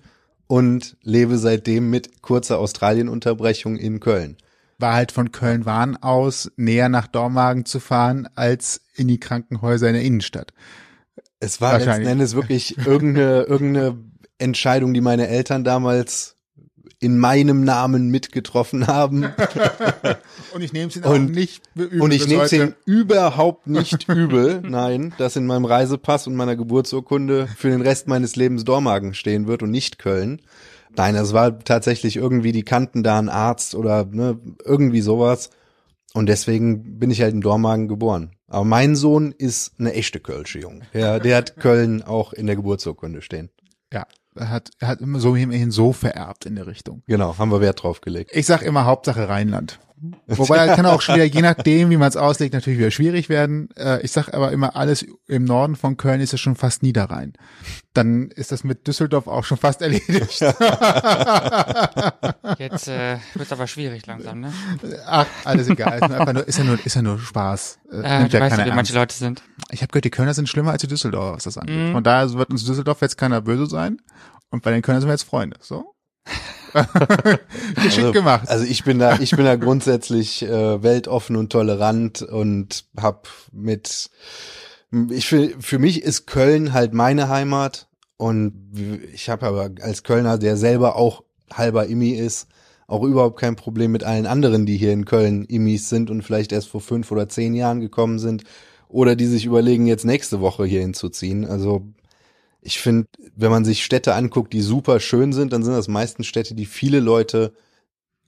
[0.52, 4.36] und lebe seitdem mit kurzer Australienunterbrechung in Köln.
[4.80, 9.94] War halt von Köln-Wahn aus näher nach Dormagen zu fahren als in die Krankenhäuser in
[9.94, 10.52] der Innenstadt.
[11.40, 13.98] Es war letzten Endes wirklich irgendeine, irgendeine
[14.40, 16.36] Entscheidung, die meine Eltern damals
[17.00, 19.24] in meinem Namen mitgetroffen haben.
[20.54, 22.02] und ich nehme es ihnen auch nicht übel.
[22.02, 26.56] Und ich nehme es ihnen überhaupt nicht übel, nein, dass in meinem Reisepass und meiner
[26.56, 30.42] Geburtsurkunde für den Rest meines Lebens Dormagen stehen wird und nicht Köln.
[30.96, 35.50] Nein, es war tatsächlich irgendwie, die kannten da einen Arzt oder ne, irgendwie sowas.
[36.14, 38.32] Und deswegen bin ich halt in Dormagen geboren.
[38.48, 40.82] Aber mein Sohn ist eine echte Kölsche Junge.
[40.94, 43.50] Ja, der hat Köln auch in der Geburtsurkunde stehen.
[43.94, 44.06] Ja,
[44.40, 47.04] hat, er hat immer so immerhin so vererbt in der Richtung.
[47.08, 48.32] Genau, haben wir Wert drauf gelegt.
[48.34, 49.80] Ich sag immer Hauptsache Rheinland.
[50.28, 53.30] Wobei das kann auch schon wieder, je nachdem, wie man es auslegt, natürlich wieder schwierig
[53.30, 53.70] werden.
[53.78, 57.34] Äh, ich sag aber immer, alles im Norden von Köln ist ja schon fast Niederrhein.
[57.94, 60.42] Dann ist das mit Düsseldorf auch schon fast erledigt.
[62.58, 64.54] Jetzt äh, wird aber schwierig langsam, ne?
[65.06, 65.96] Ach, alles egal.
[65.98, 67.80] Ist, einfach nur, ist, ja nur, ist ja nur Spaß.
[67.92, 68.94] Äh, Äh, nimmt du ja weißt, keiner wie manche.
[68.94, 69.44] Leute sind.
[69.72, 71.78] Ich habe gehört, die Kölner sind schlimmer als die Düsseldorfer, was das angeht.
[71.78, 71.92] Mhm.
[71.94, 73.98] Von daher wird uns Düsseldorf jetzt keiner böse sein.
[74.50, 75.58] Und bei den Kölnern sind wir jetzt Freunde.
[75.62, 75.94] So?
[77.76, 78.48] Geschickt Also- gemacht.
[78.50, 84.10] Also ich bin da, ich bin da grundsätzlich äh, weltoffen und tolerant und hab mit,
[85.10, 88.72] ich für, für mich ist Köln halt meine Heimat und
[89.14, 92.48] ich habe aber als Kölner, der selber auch halber Immi ist,
[92.88, 96.52] auch überhaupt kein Problem mit allen anderen, die hier in Köln Immis sind und vielleicht
[96.52, 98.44] erst vor fünf oder zehn Jahren gekommen sind
[98.90, 101.46] oder die sich überlegen, jetzt nächste Woche hier hinzuziehen.
[101.46, 101.88] Also
[102.62, 106.28] ich finde, wenn man sich Städte anguckt, die super schön sind, dann sind das meistens
[106.28, 107.54] Städte, die viele Leute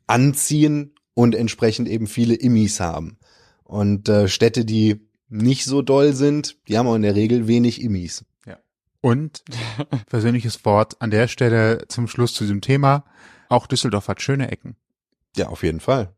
[0.08, 3.18] anziehen und entsprechend eben viele Immis haben.
[3.64, 7.82] Und äh, Städte, die nicht so doll sind, die haben auch in der Regel wenig
[7.82, 8.26] Immis.
[9.02, 9.44] Und
[10.08, 13.04] persönliches Wort an der Stelle zum Schluss zu diesem Thema.
[13.50, 14.78] Auch Düsseldorf hat schöne Ecken.
[15.36, 16.14] Ja, auf jeden Fall.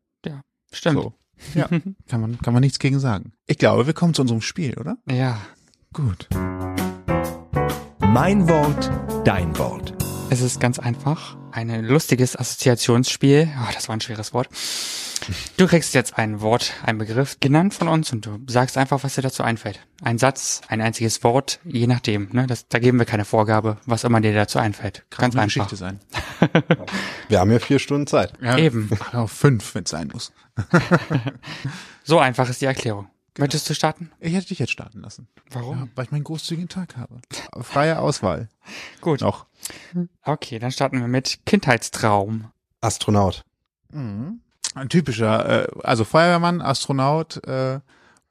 [0.72, 1.02] Stimmt.
[1.02, 1.14] So.
[1.54, 1.68] Ja,
[2.08, 3.34] kann man, kann man nichts gegen sagen.
[3.48, 4.98] Ich glaube, wir kommen zu unserem Spiel, oder?
[5.10, 5.42] Ja.
[5.94, 6.30] Gut.
[8.16, 8.90] Mein Wort,
[9.26, 9.94] dein Wort.
[10.30, 11.36] Es ist ganz einfach.
[11.52, 13.50] Ein lustiges Assoziationsspiel.
[13.62, 14.48] Oh, das war ein schweres Wort.
[15.58, 19.16] Du kriegst jetzt ein Wort, ein Begriff genannt von uns und du sagst einfach, was
[19.16, 19.82] dir dazu einfällt.
[20.02, 22.30] Ein Satz, ein einziges Wort, je nachdem.
[22.32, 22.48] Ne?
[22.48, 25.04] Das, da geben wir keine Vorgabe, was immer dir dazu einfällt.
[25.10, 25.70] Kann Ganz eine einfach.
[25.70, 26.00] Geschichte sein.
[27.28, 28.32] Wir haben ja vier Stunden Zeit.
[28.42, 28.90] Ja, Eben.
[29.12, 30.32] Auch fünf, wenn es sein muss.
[32.08, 33.08] So einfach ist die Erklärung.
[33.38, 34.12] Möchtest du starten?
[34.20, 35.28] Ich hätte dich jetzt starten lassen.
[35.52, 35.78] Warum?
[35.80, 37.20] Ja, weil ich meinen großzügigen Tag habe.
[37.62, 38.50] Freie Auswahl.
[39.02, 39.22] Gut.
[39.22, 39.46] Noch.
[40.24, 42.52] Okay, dann starten wir mit Kindheitstraum.
[42.82, 43.44] Astronaut.
[43.92, 44.40] Mhm.
[44.74, 47.80] Ein typischer, äh, also Feuerwehrmann, Astronaut, äh,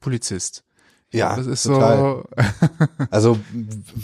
[0.01, 0.65] Polizist.
[1.13, 1.97] Ja, das ist total.
[1.99, 2.29] so.
[3.11, 3.39] Also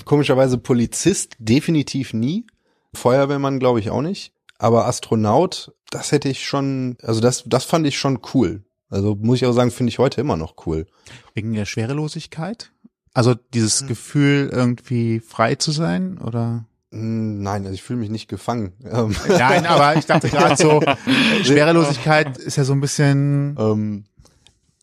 [0.04, 2.46] komischerweise Polizist definitiv nie.
[2.94, 4.32] Feuerwehrmann glaube ich auch nicht.
[4.58, 8.62] Aber Astronaut, das hätte ich schon, also das, das fand ich schon cool.
[8.90, 10.86] Also muss ich auch sagen, finde ich heute immer noch cool.
[11.34, 12.72] Wegen der Schwerelosigkeit?
[13.14, 16.66] Also dieses Gefühl, irgendwie frei zu sein, oder?
[16.92, 18.72] Hm, Nein, also ich fühle mich nicht gefangen.
[19.28, 20.80] Nein, aber ich dachte gerade so,
[21.44, 24.04] Schwerelosigkeit ist ja so ein bisschen, ähm,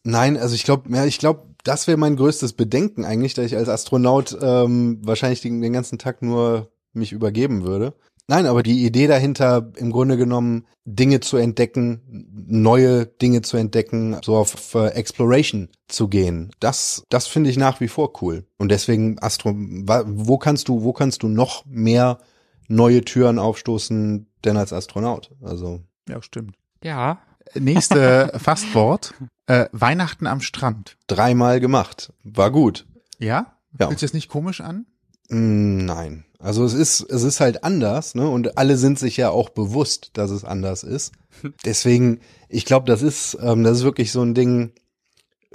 [0.04, 3.58] nein, also ich glaube, ja, ich glaube, das wäre mein größtes Bedenken eigentlich, dass ich
[3.58, 7.94] als Astronaut ähm, wahrscheinlich den, den ganzen Tag nur mich übergeben würde.
[8.28, 12.02] Nein, aber die Idee dahinter, im Grunde genommen Dinge zu entdecken,
[12.48, 17.80] neue Dinge zu entdecken, so auf äh, Exploration zu gehen, das, das finde ich nach
[17.80, 18.46] wie vor cool.
[18.58, 22.20] Und deswegen Astro, wo kannst du, wo kannst du noch mehr
[22.68, 25.32] neue Türen aufstoßen denn als Astronaut?
[25.42, 26.56] Also ja, stimmt.
[26.84, 27.20] Ja,
[27.56, 29.14] Nächste Fastwort,
[29.46, 30.98] äh, Weihnachten am Strand.
[31.08, 32.86] dreimal gemacht, war gut.
[33.20, 33.58] Ja?
[33.80, 33.88] Ja.
[33.88, 34.86] Fühlt sich das nicht komisch an?
[35.30, 36.24] Mm, Nein.
[36.40, 38.30] Also es ist, es ist halt anders, ne?
[38.30, 41.14] Und alle sind sich ja auch bewusst, dass es anders ist.
[41.66, 44.72] Deswegen, ich glaube, das ist, ähm, das ist wirklich so ein Ding,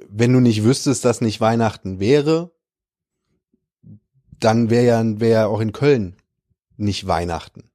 [0.09, 2.51] wenn du nicht wüsstest, dass nicht Weihnachten wäre,
[4.41, 6.17] dann wäre ja, wäre ja auch in Köln
[6.77, 7.71] nicht Weihnachten.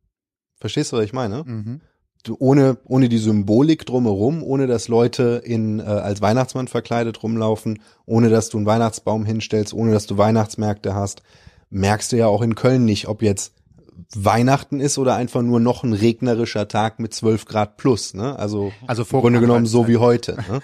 [0.60, 1.44] Verstehst du, was ich meine?
[1.46, 1.82] Mhm.
[2.24, 7.82] Du, ohne, ohne die Symbolik drumherum, ohne dass Leute in, äh, als Weihnachtsmann verkleidet rumlaufen,
[8.06, 11.22] ohne dass du einen Weihnachtsbaum hinstellst, ohne dass du Weihnachtsmärkte hast,
[11.70, 13.54] merkst du ja auch in Köln nicht, ob jetzt
[14.16, 18.38] Weihnachten ist oder einfach nur noch ein regnerischer Tag mit 12 Grad plus, ne?
[18.38, 20.62] Also, Also im Grunde genommen so wie heute, ne?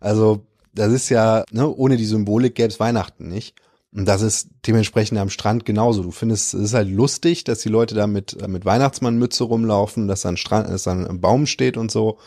[0.00, 3.56] Also, das ist ja, ne, ohne die Symbolik gäbe es Weihnachten nicht.
[3.92, 6.02] Und das ist dementsprechend am Strand genauso.
[6.02, 10.08] Du findest, es ist halt lustig, dass die Leute da mit, äh, mit Weihnachtsmannmütze rumlaufen,
[10.08, 12.18] dass da ein Strand, dass da ein Baum steht und so,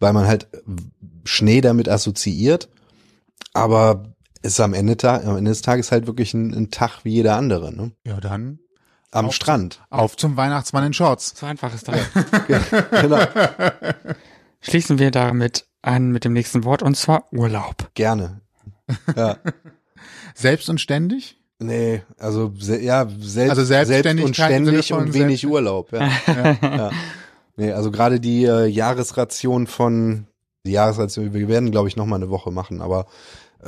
[0.00, 0.46] weil man halt
[1.24, 2.68] Schnee damit assoziiert.
[3.54, 4.04] Aber
[4.42, 7.72] ist am Ende, am Ende des Tages halt wirklich ein, ein Tag wie jeder andere,
[7.74, 7.92] ne?
[8.04, 8.58] Ja, dann
[9.10, 9.80] Am Auf- Strand.
[9.90, 11.34] auf zum Weihnachtsmann in Shorts.
[11.36, 12.00] so einfach ist das.
[13.02, 13.20] genau.
[14.60, 17.90] Schließen wir damit an mit dem nächsten Wort und zwar Urlaub.
[17.94, 18.40] Gerne.
[19.16, 19.36] Ja.
[20.34, 21.36] Selbst und ständig?
[21.60, 23.90] Nee, also se ja, selbst, Also selbst
[24.24, 25.92] und ständig und wenig selbst- Urlaub.
[25.92, 26.08] Ja.
[26.62, 26.90] ja.
[27.56, 30.28] Nee, also gerade die äh, Jahresration von
[30.64, 33.06] die Jahresration, wir werden glaube ich noch mal eine Woche machen, aber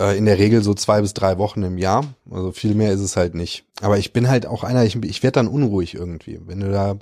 [0.00, 2.04] äh, in der Regel so zwei bis drei Wochen im Jahr.
[2.30, 3.64] Also viel mehr ist es halt nicht.
[3.80, 6.98] Aber ich bin halt auch einer, ich, ich werde dann unruhig irgendwie, wenn du da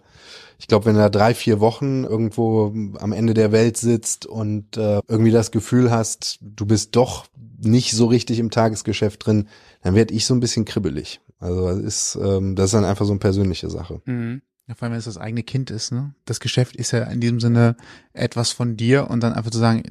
[0.60, 4.76] ich glaube, wenn du da drei, vier Wochen irgendwo am Ende der Welt sitzt und
[4.76, 7.26] äh, irgendwie das Gefühl hast, du bist doch
[7.60, 9.46] nicht so richtig im Tagesgeschäft drin,
[9.82, 11.20] dann werde ich so ein bisschen kribbelig.
[11.38, 14.02] Also das ist, ähm, das ist dann einfach so eine persönliche Sache.
[14.04, 14.42] Mhm.
[14.66, 16.14] Ja, vor allem, wenn es das eigene Kind ist, ne?
[16.26, 17.76] Das Geschäft ist ja in diesem Sinne
[18.12, 19.82] etwas von dir und dann einfach zu sagen,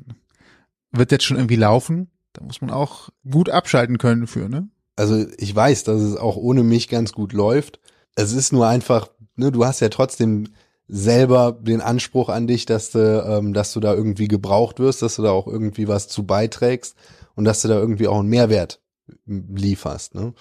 [0.92, 4.70] wird jetzt schon irgendwie laufen, da muss man auch gut abschalten können für, ne?
[4.96, 7.80] Also ich weiß, dass es auch ohne mich ganz gut läuft.
[8.16, 10.48] Es ist nur einfach, ne, du hast ja trotzdem
[10.88, 15.16] selber den Anspruch an dich, dass du, ähm, dass du da irgendwie gebraucht wirst, dass
[15.18, 16.96] du da auch irgendwie was zu beiträgst
[17.36, 18.82] und dass du da irgendwie auch einen Mehrwert
[19.26, 20.16] lieferst.
[20.16, 20.34] Ne?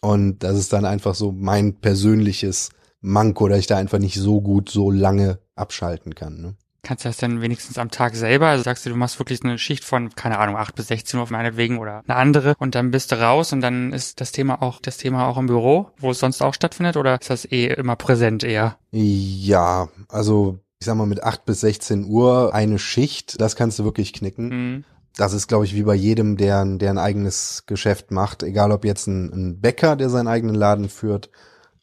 [0.00, 2.70] Und das ist dann einfach so mein persönliches
[3.00, 6.40] Manko, dass ich da einfach nicht so gut so lange abschalten kann.
[6.40, 6.54] Ne?
[6.82, 8.46] Kannst du das denn wenigstens am Tag selber?
[8.46, 11.26] Also sagst du, du machst wirklich eine Schicht von, keine Ahnung, 8 bis 16 Uhr
[11.30, 14.80] meinetwegen oder eine andere und dann bist du raus und dann ist das Thema auch,
[14.80, 17.96] das Thema auch im Büro, wo es sonst auch stattfindet oder ist das eh immer
[17.96, 18.78] präsent eher?
[18.92, 23.84] Ja, also ich sag mal mit 8 bis 16 Uhr eine Schicht, das kannst du
[23.84, 24.48] wirklich knicken.
[24.48, 24.84] Mhm.
[25.16, 28.84] Das ist, glaube ich, wie bei jedem, der, der ein eigenes Geschäft macht, egal ob
[28.84, 31.30] jetzt ein, ein Bäcker, der seinen eigenen Laden führt,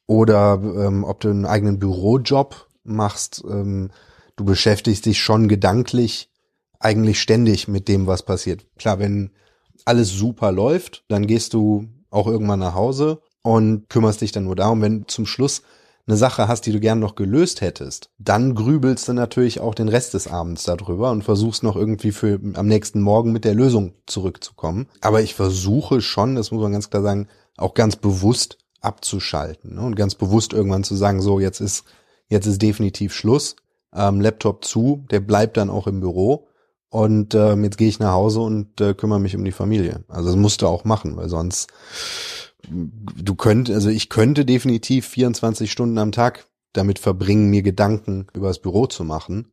[0.07, 3.43] oder ähm, ob du einen eigenen Bürojob machst.
[3.49, 3.89] Ähm,
[4.35, 6.29] du beschäftigst dich schon gedanklich
[6.79, 8.65] eigentlich ständig mit dem, was passiert.
[8.77, 9.31] Klar, wenn
[9.85, 14.55] alles super läuft, dann gehst du auch irgendwann nach Hause und kümmerst dich dann nur
[14.55, 15.61] darum, wenn zum Schluss
[16.07, 19.89] eine Sache hast, die du gern noch gelöst hättest, dann grübelst du natürlich auch den
[19.89, 23.93] Rest des Abends darüber und versuchst noch irgendwie für am nächsten Morgen mit der Lösung
[24.05, 24.87] zurückzukommen.
[25.01, 27.27] Aber ich versuche schon, das muss man ganz klar sagen,
[27.57, 29.81] auch ganz bewusst abzuschalten ne?
[29.81, 31.85] und ganz bewusst irgendwann zu sagen, so jetzt ist
[32.27, 33.55] jetzt ist definitiv Schluss,
[33.93, 36.47] ähm, Laptop zu, der bleibt dann auch im Büro
[36.89, 40.03] und ähm, jetzt gehe ich nach Hause und äh, kümmere mich um die Familie.
[40.07, 41.67] Also das musst du auch machen, weil sonst
[42.69, 48.47] du könnt, also ich könnte definitiv 24 Stunden am Tag damit verbringen, mir Gedanken über
[48.47, 49.51] das Büro zu machen.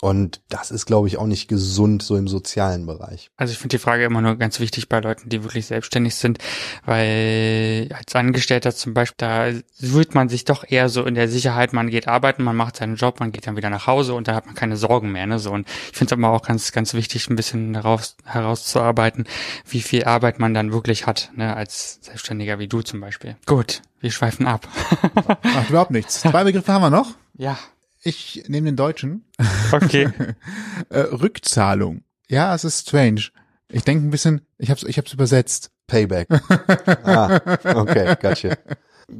[0.00, 3.30] Und das ist, glaube ich, auch nicht gesund so im sozialen Bereich.
[3.36, 6.38] Also ich finde die Frage immer nur ganz wichtig bei Leuten, die wirklich selbstständig sind,
[6.84, 11.72] weil als Angestellter zum Beispiel, da fühlt man sich doch eher so in der Sicherheit,
[11.72, 14.34] man geht arbeiten, man macht seinen Job, man geht dann wieder nach Hause und da
[14.34, 15.26] hat man keine Sorgen mehr.
[15.26, 15.38] Ne?
[15.38, 19.26] So, und ich finde es aber auch ganz, ganz wichtig, ein bisschen daraus, herauszuarbeiten,
[19.68, 21.54] wie viel Arbeit man dann wirklich hat, ne?
[21.54, 23.36] als Selbstständiger wie du zum Beispiel.
[23.46, 24.68] Gut, wir schweifen ab.
[25.42, 26.20] Macht überhaupt nichts.
[26.20, 27.14] Zwei Begriffe haben wir noch.
[27.36, 27.58] ja,
[28.02, 29.24] Ich nehme den deutschen.
[29.72, 30.08] okay.
[30.88, 32.02] Äh, Rückzahlung.
[32.28, 33.28] Ja, es ist strange.
[33.68, 35.70] Ich denke ein bisschen, ich hab's, ich hab's übersetzt.
[35.86, 36.28] Payback.
[37.04, 37.40] ah,
[37.74, 38.56] okay, gotcha.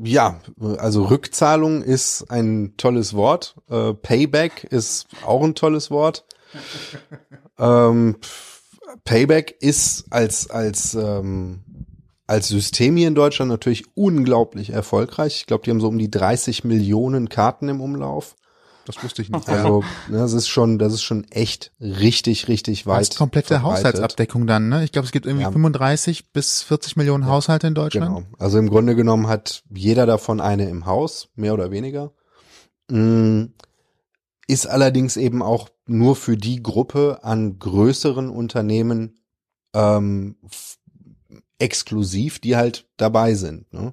[0.05, 0.41] Ja,
[0.79, 3.57] also Rückzahlung ist ein tolles Wort.
[3.69, 6.25] Äh, Payback ist auch ein tolles Wort.
[7.59, 8.17] Ähm,
[9.05, 11.61] Payback ist als als ähm,
[12.27, 15.37] als System hier in Deutschland natürlich unglaublich erfolgreich.
[15.37, 18.37] Ich glaube, die haben so um die 30 Millionen Karten im Umlauf.
[18.85, 19.49] Das wusste ich nicht.
[19.49, 22.99] Also ne, das ist schon, das ist schon echt richtig, richtig weit.
[22.99, 23.85] Als komplette verbreitet.
[23.85, 24.83] Haushaltsabdeckung dann, ne?
[24.85, 25.53] Ich glaube, es gibt irgendwie Ja.
[25.53, 28.07] 35 bis 40 Millionen Haushalte in Deutschland.
[28.15, 28.27] Genau.
[28.39, 32.13] Also im Grunde genommen hat jeder davon eine im Haus, mehr oder weniger.
[32.91, 33.45] Mm,
[34.49, 39.21] Ist allerdings eben auch nur für die Gruppe an größeren Unternehmen
[39.75, 40.37] ähm,
[41.59, 43.73] exklusiv, die halt dabei sind.
[43.73, 43.93] Ne?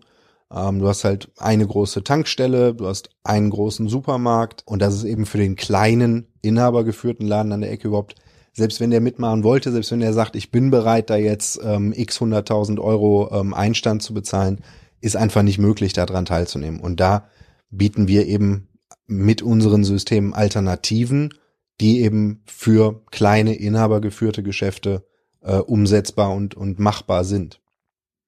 [0.54, 5.04] Ähm, du hast halt eine große Tankstelle, du hast einen großen Supermarkt und das ist
[5.04, 8.16] eben für den kleinen, inhabergeführten Laden an der Ecke überhaupt,
[8.54, 11.94] selbst wenn der mitmachen wollte, selbst wenn er sagt, ich bin bereit, da jetzt ähm,
[11.96, 14.62] x hunderttausend Euro ähm, Einstand zu bezahlen,
[15.02, 16.80] ist einfach nicht möglich, daran teilzunehmen.
[16.80, 17.30] Und da
[17.70, 18.68] bieten wir eben
[19.06, 21.34] mit unseren Systemen Alternativen,
[21.80, 25.06] die eben für kleine, inhabergeführte Geschäfte
[25.42, 27.62] äh, umsetzbar und, und machbar sind.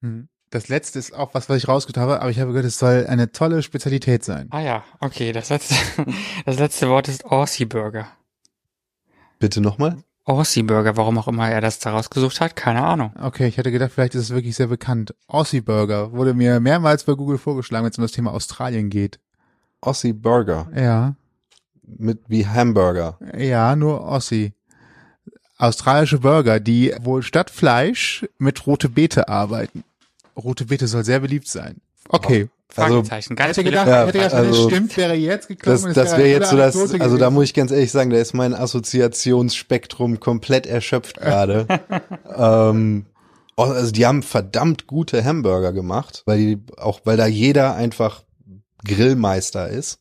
[0.02, 0.30] Hm.
[0.52, 3.08] Das letzte ist auch was, was ich rausgetan habe, aber ich habe gehört, es soll
[3.08, 4.48] eine tolle Spezialität sein.
[4.52, 5.32] Ah ja, okay.
[5.32, 5.76] Das letzte,
[6.46, 8.08] das letzte Wort ist Aussie Burger.
[9.40, 9.98] Bitte nochmal?
[10.26, 13.12] Aussie Burger, warum auch immer er das da rausgesucht hat, keine Ahnung.
[13.20, 15.16] Okay, ich hätte gedacht, vielleicht ist es wirklich sehr bekannt.
[15.28, 19.20] Aussie Burger wurde mir mehrmals bei Google vorgeschlagen, wenn es um das Thema Australien geht.
[19.80, 21.16] Aussie Burger Ja,
[21.84, 23.18] mit wie Hamburger.
[23.38, 24.54] ja, nur Aussie.
[25.58, 29.84] Australische Burger, die wohl statt Fleisch mit rote Beete arbeiten.
[30.44, 31.82] Rote Beete soll sehr beliebt sein.
[32.10, 32.50] Okay.
[32.76, 35.84] Also hätte gedacht, Ja, hätte gedacht, wenn also- es stimmt, wäre jetzt gekommen.
[35.84, 38.34] Das, das wäre jetzt so das, also da muss ich ganz ehrlich sagen, da ist
[38.34, 41.68] mein Assoziationsspektrum komplett erschöpft gerade.
[42.38, 43.06] ähm,
[43.58, 48.24] also die haben verdammt gute Hamburger gemacht, weil die auch, weil da jeder einfach
[48.86, 50.00] Grillmeister ist.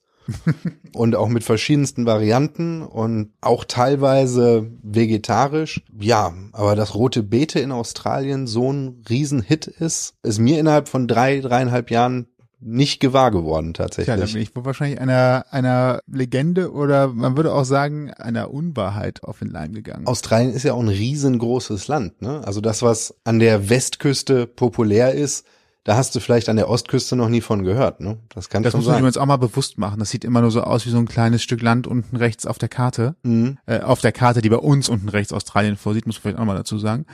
[0.95, 5.83] Und auch mit verschiedensten Varianten und auch teilweise vegetarisch.
[5.99, 11.09] Ja, aber dass rote Beete in Australien so ein Riesenhit ist, ist mir innerhalb von
[11.09, 12.27] drei, dreieinhalb Jahren
[12.61, 14.17] nicht gewahr geworden tatsächlich.
[14.17, 19.25] da bin ich wohl wahrscheinlich einer, einer Legende oder man würde auch sagen, einer Unwahrheit
[19.25, 20.07] auf den Leim gegangen.
[20.07, 22.43] Australien ist ja auch ein riesengroßes Land, ne?
[22.45, 25.47] Also das, was an der Westküste populär ist,
[25.85, 28.19] da hast du vielleicht an der Ostküste noch nie von gehört, ne?
[28.35, 29.05] Das kann Das schon muss man sein.
[29.05, 29.99] uns auch mal bewusst machen.
[29.99, 32.59] Das sieht immer nur so aus wie so ein kleines Stück Land unten rechts auf
[32.59, 33.17] der Karte.
[33.23, 33.59] Mhm.
[33.67, 36.45] Äh, auf der Karte, die bei uns unten rechts Australien vorsieht, muss man vielleicht auch
[36.45, 37.07] mal dazu sagen.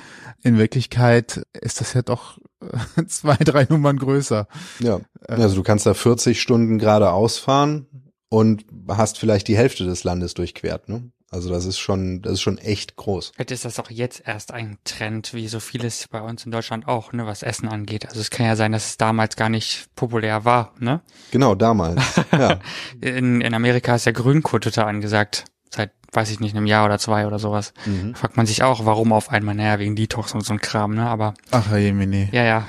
[0.42, 4.48] In Wirklichkeit ist das ja doch äh, zwei, drei Nummern größer.
[4.80, 5.00] Ja.
[5.28, 5.34] Äh.
[5.34, 7.86] Also du kannst da 40 Stunden geradeaus fahren
[8.28, 11.10] und hast vielleicht die Hälfte des Landes durchquert, ne?
[11.30, 13.32] Also das ist schon, das ist schon echt groß.
[13.34, 16.86] Vielleicht ist das auch jetzt erst ein Trend, wie so vieles bei uns in Deutschland
[16.86, 18.06] auch, ne, was Essen angeht.
[18.06, 21.00] Also es kann ja sein, dass es damals gar nicht populär war, ne?
[21.32, 22.00] Genau, damals.
[22.32, 22.60] ja.
[23.00, 25.44] In, in Amerika ist ja Grünkohl total angesagt.
[25.68, 27.74] Seit, weiß ich nicht, einem Jahr oder zwei oder sowas.
[27.86, 28.12] Mhm.
[28.12, 30.94] Da fragt man sich auch, warum auf einmal, naja, wegen Detox und so ein Kram,
[30.94, 31.08] ne?
[31.08, 32.28] Aber Ach, Herr Jemine.
[32.30, 32.66] ja, ja.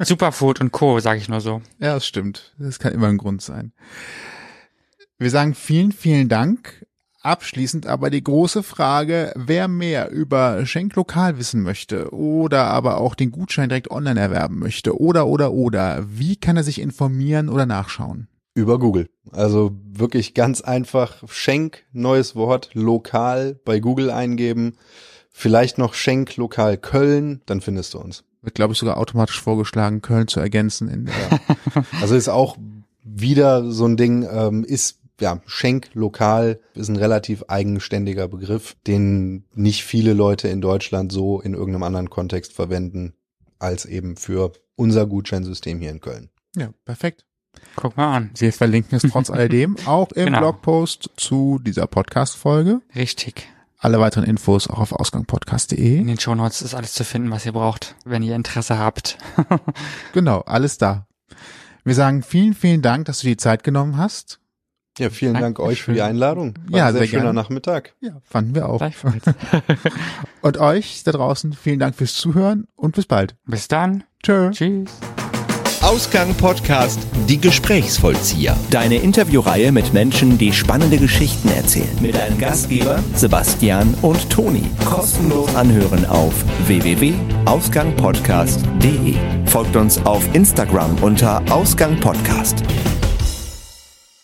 [0.00, 1.62] Superfood und Co., sage ich nur so.
[1.78, 2.54] Ja, das stimmt.
[2.58, 3.72] Das kann immer ein Grund sein.
[5.20, 6.86] Wir sagen vielen, vielen Dank.
[7.20, 13.14] Abschließend aber die große Frage, wer mehr über Schenk lokal wissen möchte oder aber auch
[13.14, 17.66] den Gutschein direkt online erwerben möchte oder oder oder, wie kann er sich informieren oder
[17.66, 18.28] nachschauen?
[18.54, 19.10] Über Google.
[19.30, 24.78] Also wirklich ganz einfach Schenk, neues Wort, lokal bei Google eingeben.
[25.30, 28.24] Vielleicht noch Schenk lokal Köln, dann findest du uns.
[28.40, 30.88] Wird, glaube ich, sogar automatisch vorgeschlagen, Köln zu ergänzen.
[30.88, 32.56] In der Also ist auch
[33.04, 39.44] wieder so ein Ding, ähm, ist ja, Schenk lokal ist ein relativ eigenständiger Begriff, den
[39.54, 43.14] nicht viele Leute in Deutschland so in irgendeinem anderen Kontext verwenden,
[43.58, 46.30] als eben für unser Gutscheinsystem hier in Köln.
[46.56, 47.24] ja, perfekt.
[47.76, 48.30] Guck mal an.
[48.38, 50.38] Wir verlinken es trotz alledem auch im Genau.
[50.38, 52.80] Blogpost zu dieser Podcast-Folge.
[52.94, 53.48] Richtig.
[53.76, 56.04] Alle weiteren Infos auch auf In ausgangpodcast.de.
[56.04, 59.18] den Shownotes ist alles zu finden, was ihr braucht, wenn ihr Interesse habt.
[60.12, 61.06] Genau, alles da.
[61.84, 64.38] Wir sagen vielen, vielen Dank, dass du die Zeit genommen hast.
[64.98, 65.70] Ja, vielen Dank Dankeschön.
[65.70, 66.54] euch für die Einladung.
[66.68, 67.40] War Ja, ein sehr, sehr schöner gerne.
[67.40, 67.94] Nachmittag.
[68.00, 68.78] Ja, fanden wir auch.
[68.78, 69.24] Gleichfalls.
[70.42, 73.36] Und euch da draußen vielen Dank fürs Zuhören und bis bald.
[73.46, 74.04] Bis dann.
[74.22, 74.50] Tschö.
[74.50, 74.90] Tschüss.
[75.82, 78.54] Ausgang Podcast Die Gesprächsvollzieher.
[78.70, 81.88] Deine Interviewreihe mit Menschen, die spannende Geschichten erzählen.
[82.02, 84.64] Mit deinen Gastgebern Sebastian und Toni.
[84.84, 86.34] Kostenlos anhören auf
[86.66, 89.14] www.ausgangpodcast.de.
[89.46, 92.62] Folgt uns auf Instagram unter Ausgang Podcast.